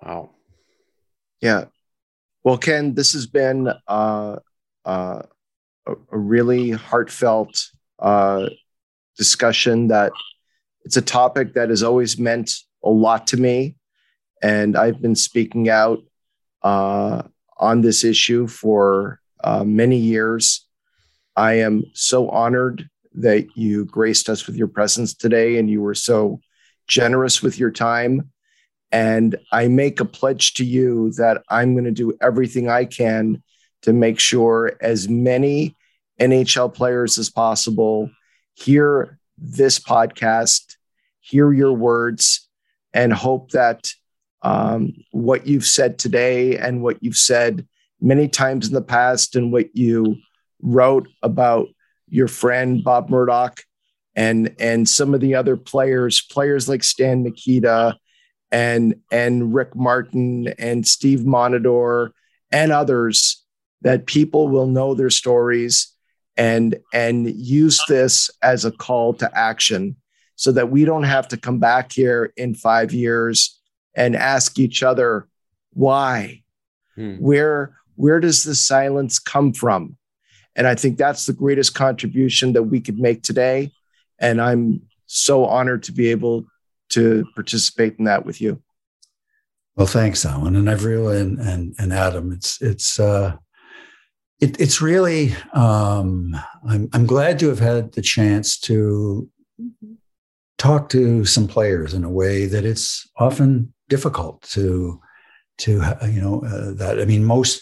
[0.03, 0.31] Wow.
[1.41, 1.67] Yeah.
[2.45, 4.37] Well, Ken, this has been uh,
[4.85, 5.23] uh,
[5.87, 7.69] a, a, really heartfelt
[7.99, 8.49] uh,
[9.17, 10.13] discussion that
[10.85, 12.51] it's a topic that has always meant
[12.83, 13.77] a lot to me.
[14.43, 16.01] And I've been speaking out
[16.63, 17.23] uh,
[17.63, 20.67] on this issue for uh, many years.
[21.37, 25.95] I am so honored that you graced us with your presence today and you were
[25.95, 26.41] so
[26.89, 28.31] generous with your time.
[28.91, 33.43] And I make a pledge to you that I'm going to do everything I can
[33.83, 35.77] to make sure as many
[36.21, 38.11] NHL players as possible
[38.55, 40.77] hear this podcast,
[41.21, 42.49] hear your words,
[42.93, 43.93] and hope that
[44.43, 47.67] um, what you've said today and what you've said
[48.01, 50.17] many times in the past and what you
[50.61, 51.69] wrote about
[52.09, 53.61] your friend Bob Murdoch
[54.15, 57.97] and and some of the other players, players like Stan Mikita
[58.51, 62.11] and and Rick Martin and Steve Montador
[62.51, 63.45] and others
[63.81, 65.93] that people will know their stories
[66.37, 69.97] and and use this as a call to action
[70.37, 73.62] so that we don't have to come back here in 5 years
[73.95, 75.29] and ask each other
[75.73, 76.43] why.
[76.95, 77.17] Hmm.
[77.17, 79.97] where where does the silence come from?
[80.55, 83.73] And i think that's the greatest contribution that we could make today.
[84.19, 86.45] And i'm so honored to be able
[86.91, 88.63] to participate in that with you.
[89.77, 90.57] Well thanks Allan.
[90.57, 93.37] And i've really and and, and adam it's it's uh
[94.41, 96.37] it, it's really um
[96.69, 99.31] I'm, I'm glad to have had the chance to
[100.59, 105.01] talk to some players in a way that it's often difficult to
[105.59, 105.71] to
[106.15, 107.61] you know uh, that i mean most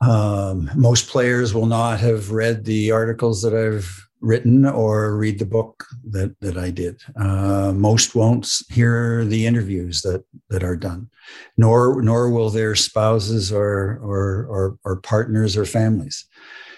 [0.00, 3.88] um, most players will not have read the articles that i've
[4.20, 5.84] written or read the book
[6.14, 7.02] that that i did.
[7.24, 11.10] Uh, most won't hear the interviews that that are done
[11.56, 16.26] nor nor will their spouses or or or, or partners or families.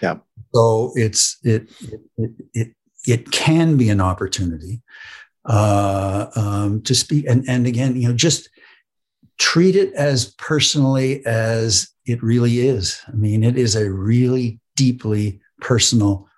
[0.03, 0.17] Yeah.
[0.55, 1.71] So it's it
[2.19, 2.69] it, it
[3.07, 4.83] it can be an opportunity
[5.47, 7.27] uh, um, to speak.
[7.29, 8.49] And, and again, you know, just
[9.39, 13.01] treat it as personally as it really is.
[13.09, 16.29] I mean, it is a really deeply personal,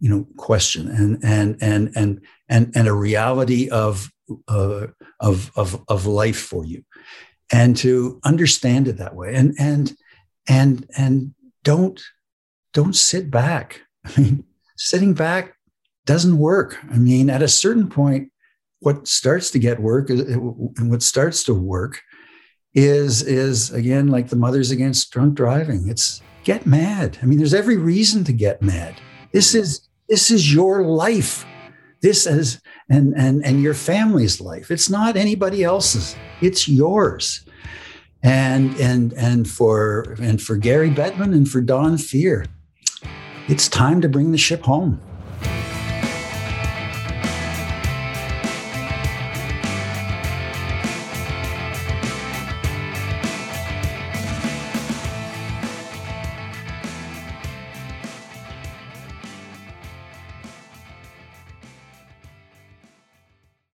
[0.00, 4.10] you know, question and and and and and and a reality of
[4.48, 4.88] uh,
[5.20, 6.84] of of of life for you,
[7.52, 9.96] and to understand it that way, and and
[10.48, 12.02] and and don't
[12.72, 13.82] don't sit back.
[14.04, 14.44] I mean,
[14.76, 15.56] sitting back
[16.04, 16.78] doesn't work.
[16.90, 18.30] I mean, at a certain point,
[18.84, 22.02] what starts to get work uh, and what starts to work
[22.74, 25.88] is is again like the mothers against drunk driving.
[25.88, 27.18] It's get mad.
[27.22, 28.94] I mean there's every reason to get mad.
[29.32, 31.46] This is this is your life.
[32.02, 34.70] This is and and and your family's life.
[34.70, 36.16] It's not anybody else's.
[36.40, 37.44] It's yours.
[38.22, 42.46] And and and for and for Gary Bettman and for Don Fehr
[43.46, 44.98] it's time to bring the ship home